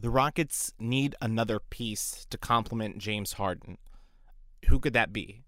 The 0.00 0.10
Rockets 0.10 0.72
need 0.78 1.16
another 1.20 1.58
piece 1.58 2.24
to 2.30 2.38
complement 2.38 2.98
James 2.98 3.32
Harden. 3.32 3.78
Who 4.68 4.78
could 4.78 4.92
that 4.92 5.12
be? 5.12 5.42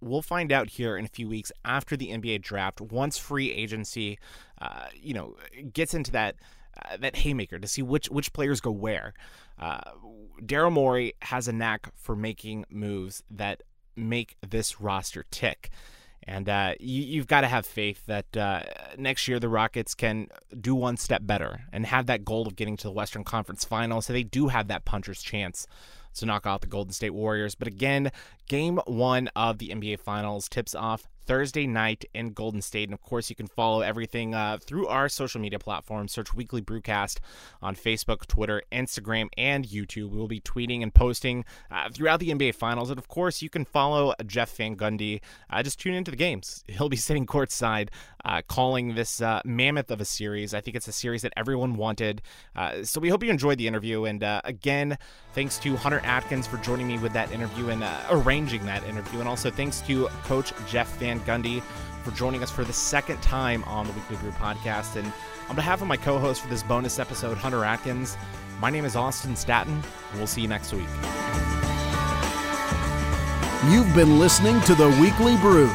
We'll 0.00 0.22
find 0.22 0.50
out 0.50 0.70
here 0.70 0.96
in 0.96 1.04
a 1.04 1.08
few 1.08 1.28
weeks 1.28 1.52
after 1.62 1.98
the 1.98 2.08
NBA 2.08 2.40
draft, 2.40 2.80
once 2.80 3.18
free 3.18 3.52
agency, 3.52 4.18
uh, 4.58 4.86
you 4.94 5.12
know, 5.12 5.36
gets 5.74 5.92
into 5.92 6.10
that 6.12 6.36
uh, 6.82 6.96
that 6.98 7.16
haymaker 7.16 7.58
to 7.58 7.68
see 7.68 7.82
which 7.82 8.08
which 8.08 8.32
players 8.32 8.62
go 8.62 8.70
where. 8.70 9.12
Uh, 9.58 9.80
Daryl 10.42 10.72
Morey 10.72 11.12
has 11.20 11.46
a 11.46 11.52
knack 11.52 11.92
for 11.94 12.16
making 12.16 12.64
moves 12.70 13.22
that 13.30 13.62
make 13.96 14.36
this 14.46 14.80
roster 14.80 15.24
tick. 15.30 15.70
And 16.26 16.48
uh, 16.48 16.74
you, 16.80 17.20
have 17.20 17.28
got 17.28 17.42
to 17.42 17.46
have 17.46 17.64
faith 17.64 18.04
that 18.06 18.36
uh, 18.36 18.62
next 18.98 19.28
year 19.28 19.38
the 19.38 19.48
Rockets 19.48 19.94
can 19.94 20.28
do 20.60 20.74
one 20.74 20.96
step 20.96 21.22
better 21.24 21.60
and 21.72 21.86
have 21.86 22.06
that 22.06 22.24
goal 22.24 22.48
of 22.48 22.56
getting 22.56 22.76
to 22.78 22.88
the 22.88 22.92
Western 22.92 23.22
Conference 23.22 23.64
Finals. 23.64 24.06
So 24.06 24.12
they 24.12 24.24
do 24.24 24.48
have 24.48 24.66
that 24.68 24.84
puncher's 24.84 25.22
chance 25.22 25.68
to 26.14 26.26
knock 26.26 26.46
out 26.46 26.62
the 26.62 26.66
Golden 26.66 26.92
State 26.92 27.14
Warriors. 27.14 27.54
But 27.54 27.68
again, 27.68 28.10
game 28.48 28.80
one 28.86 29.28
of 29.36 29.58
the 29.58 29.68
NBA 29.68 30.00
Finals 30.00 30.48
tips 30.48 30.74
off 30.74 31.06
Thursday 31.26 31.66
night 31.66 32.04
in 32.14 32.32
Golden 32.32 32.62
State. 32.62 32.88
And 32.88 32.94
of 32.94 33.02
course, 33.02 33.28
you 33.28 33.36
can 33.36 33.46
follow 33.46 33.80
everything 33.80 34.34
uh, 34.34 34.58
through 34.60 34.86
our 34.86 35.08
social 35.08 35.40
media 35.40 35.58
platforms. 35.58 36.12
Search 36.12 36.32
Weekly 36.34 36.62
Brewcast 36.62 37.18
on 37.60 37.74
Facebook, 37.74 38.26
Twitter, 38.26 38.62
Instagram, 38.72 39.28
and 39.36 39.66
YouTube. 39.66 40.10
We 40.10 40.18
will 40.18 40.28
be 40.28 40.40
tweeting 40.40 40.82
and 40.82 40.94
posting 40.94 41.44
uh, 41.70 41.88
throughout 41.90 42.20
the 42.20 42.30
NBA 42.30 42.54
Finals. 42.54 42.90
And 42.90 42.98
of 42.98 43.08
course, 43.08 43.42
you 43.42 43.50
can 43.50 43.64
follow 43.64 44.14
Jeff 44.24 44.56
Van 44.56 44.76
Gundy. 44.76 45.20
Uh, 45.50 45.62
just 45.62 45.80
tune 45.80 45.94
into 45.94 46.10
the 46.10 46.16
games. 46.16 46.64
He'll 46.68 46.88
be 46.88 46.96
sitting 46.96 47.26
courtside 47.26 47.88
uh, 48.24 48.42
calling 48.48 48.94
this 48.94 49.20
uh, 49.20 49.40
mammoth 49.44 49.90
of 49.90 50.00
a 50.00 50.04
series. 50.04 50.54
I 50.54 50.60
think 50.60 50.76
it's 50.76 50.88
a 50.88 50.92
series 50.92 51.22
that 51.22 51.32
everyone 51.36 51.76
wanted. 51.76 52.22
Uh, 52.54 52.84
so 52.84 53.00
we 53.00 53.08
hope 53.08 53.22
you 53.22 53.30
enjoyed 53.30 53.58
the 53.58 53.66
interview. 53.66 54.04
And 54.04 54.24
again, 54.44 54.96
thanks 55.32 55.58
to 55.58 55.76
Hunter 55.76 56.00
Atkins 56.04 56.46
for 56.46 56.56
joining 56.58 56.86
me 56.86 56.98
with 56.98 57.12
that 57.12 57.30
interview 57.32 57.68
and 57.68 57.84
arranging 58.10 58.64
that 58.66 58.84
interview. 58.84 59.20
And 59.20 59.28
also 59.28 59.50
thanks 59.50 59.80
to 59.82 60.08
Coach 60.24 60.52
Jeff 60.68 60.96
Van 60.98 61.15
Gundy 61.20 61.62
for 62.02 62.10
joining 62.12 62.42
us 62.42 62.50
for 62.50 62.64
the 62.64 62.72
second 62.72 63.20
time 63.22 63.64
on 63.64 63.86
the 63.86 63.92
Weekly 63.92 64.16
Brew 64.16 64.30
podcast. 64.32 64.96
And 64.96 65.12
on 65.48 65.56
behalf 65.56 65.82
of 65.82 65.88
my 65.88 65.96
co 65.96 66.18
host 66.18 66.40
for 66.40 66.48
this 66.48 66.62
bonus 66.62 66.98
episode, 66.98 67.36
Hunter 67.36 67.64
Atkins, 67.64 68.16
my 68.60 68.70
name 68.70 68.84
is 68.84 68.96
Austin 68.96 69.36
Staton, 69.36 69.82
we'll 70.14 70.26
see 70.26 70.42
you 70.42 70.48
next 70.48 70.72
week. 70.72 70.88
You've 73.70 73.92
been 73.94 74.18
listening 74.18 74.60
to 74.62 74.74
the 74.74 74.88
Weekly 75.00 75.36
Brew 75.38 75.68